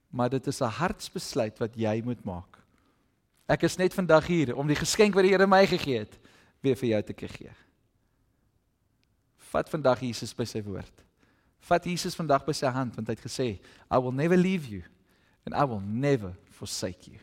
maar 0.09 0.29
dit 0.29 0.47
is 0.47 0.59
'n 0.61 0.63
hartsbesluit 0.63 1.57
wat 1.57 1.75
jy 1.75 2.01
moet 2.01 2.23
maak. 2.23 2.57
Ek 3.47 3.63
is 3.63 3.77
net 3.77 3.93
vandag 3.93 4.25
hier 4.25 4.55
om 4.55 4.67
die 4.67 4.75
geskenk 4.75 5.13
wat 5.13 5.23
die 5.23 5.31
Here 5.31 5.47
my 5.47 5.65
gegee 5.65 5.99
het 5.99 6.19
weer 6.61 6.75
vir 6.75 6.89
jou 6.89 7.01
te 7.01 7.27
gee. 7.27 7.51
Vat 9.37 9.69
vandag 9.69 9.99
Jesus 9.99 10.33
by 10.33 10.45
sy 10.45 10.61
woord. 10.61 11.03
Vat 11.59 11.83
Jesus 11.85 12.15
vandag 12.15 12.45
by 12.45 12.53
sy 12.53 12.67
hand 12.67 12.95
want 12.95 13.07
hy 13.07 13.13
het 13.13 13.25
gesê, 13.25 13.59
I 13.91 13.97
will 13.97 14.11
never 14.11 14.37
leave 14.37 14.67
you 14.67 14.83
and 15.45 15.55
I 15.55 15.65
will 15.65 15.81
never 15.81 16.35
forsake 16.59 17.13
you. 17.13 17.21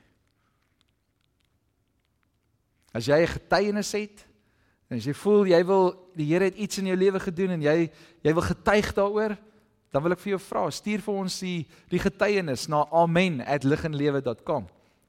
As 2.97 3.07
jy 3.07 3.21
'n 3.21 3.35
getuienis 3.37 3.93
het 3.93 4.25
as 4.91 5.07
jy 5.07 5.13
voel 5.19 5.47
jy 5.51 5.59
wil 5.67 5.89
die 6.15 6.27
Here 6.31 6.45
het 6.47 6.55
iets 6.55 6.79
in 6.79 6.87
jou 6.87 6.97
lewe 6.97 7.21
gedoen 7.21 7.51
en 7.57 7.63
jy 7.63 7.91
jy 8.23 8.33
wil 8.33 8.43
getuig 8.47 8.95
daaroor, 8.95 9.37
dan 9.93 10.03
wil 10.03 10.13
ek 10.15 10.21
vir 10.23 10.31
jou 10.37 10.43
vra, 10.47 10.71
stuur 10.71 11.01
vir 11.03 11.15
ons 11.15 11.41
die 11.43 11.67
die 11.91 11.99
getuienis 11.99 12.69
na 12.69 12.87
amen@liginlewe.com. 12.91 14.67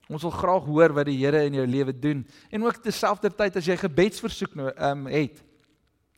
Ons 0.08 0.22
wil 0.24 0.32
graag 0.32 0.64
hoor 0.66 0.94
wat 0.96 1.06
die 1.06 1.18
Here 1.20 1.46
in 1.46 1.54
jou 1.54 1.68
lewe 1.68 1.94
doen 1.94 2.28
en 2.52 2.64
ook 2.64 2.84
terselfdertyd 2.84 3.56
as 3.58 3.66
jy 3.66 3.78
gebedsversoek 3.78 4.56
nou 4.56 4.72
um, 4.72 5.06
het 5.12 5.44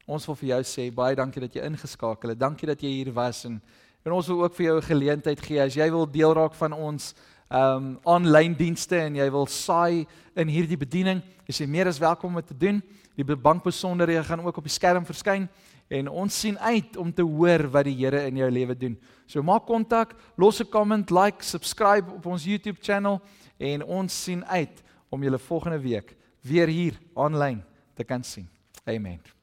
Ons 0.05 0.25
wil 0.25 0.35
vir 0.35 0.47
jou 0.47 0.61
sê 0.61 0.93
baie 0.93 1.15
dankie 1.15 1.41
dat 1.41 1.53
jy 1.53 1.61
ingeskakel 1.61 2.29
het. 2.29 2.39
Dankie 2.39 2.67
dat 2.67 2.81
jy 2.81 2.89
hier 2.89 3.13
was 3.13 3.45
en 3.45 3.61
en 4.03 4.11
ons 4.11 4.27
wil 4.27 4.43
ook 4.43 4.55
vir 4.55 4.65
jou 4.65 4.77
'n 4.77 4.81
geleentheid 4.81 5.39
gee 5.39 5.61
as 5.61 5.75
jy 5.75 5.89
wil 5.89 6.11
deel 6.11 6.33
raak 6.33 6.53
van 6.53 6.73
ons 6.73 7.13
ehm 7.53 7.75
um, 7.77 7.89
aanlyn 8.09 8.55
dienste 8.57 8.97
en 8.97 9.15
jy 9.19 9.25
wil 9.29 9.45
saai 9.45 10.07
in 10.41 10.49
hierdie 10.49 10.77
bediening, 10.79 11.19
is 11.45 11.59
jy 11.61 11.67
meer 11.69 11.85
as 11.87 11.99
welkom 12.01 12.33
om 12.33 12.41
te 12.41 12.57
doen. 12.57 12.79
Die 13.13 13.23
bankbesonderhede 13.23 14.23
gaan 14.25 14.41
ook 14.41 14.57
op 14.57 14.65
die 14.65 14.73
skerm 14.73 15.05
verskyn 15.05 15.45
en 15.93 16.09
ons 16.09 16.39
sien 16.39 16.57
uit 16.57 16.97
om 16.97 17.11
te 17.13 17.21
hoor 17.21 17.67
wat 17.69 17.85
die 17.85 17.93
Here 17.99 18.23
in 18.25 18.39
jou 18.41 18.49
lewe 18.49 18.73
doen. 18.73 18.97
So 19.27 19.43
maak 19.43 19.67
kontak, 19.67 20.15
los 20.35 20.61
'n 20.61 20.69
comment, 20.71 21.11
like, 21.11 21.43
subscribe 21.43 22.09
op 22.11 22.25
ons 22.25 22.43
YouTube 22.43 22.81
channel 22.81 23.21
en 23.59 23.83
ons 23.83 24.23
sien 24.23 24.43
uit 24.45 24.83
om 25.09 25.23
julle 25.23 25.39
volgende 25.39 25.79
week 25.79 26.15
weer 26.41 26.67
hier 26.67 26.99
aanlyn 27.15 27.63
te 27.93 28.03
kan 28.03 28.23
sien. 28.23 28.49
Amen. 28.85 29.42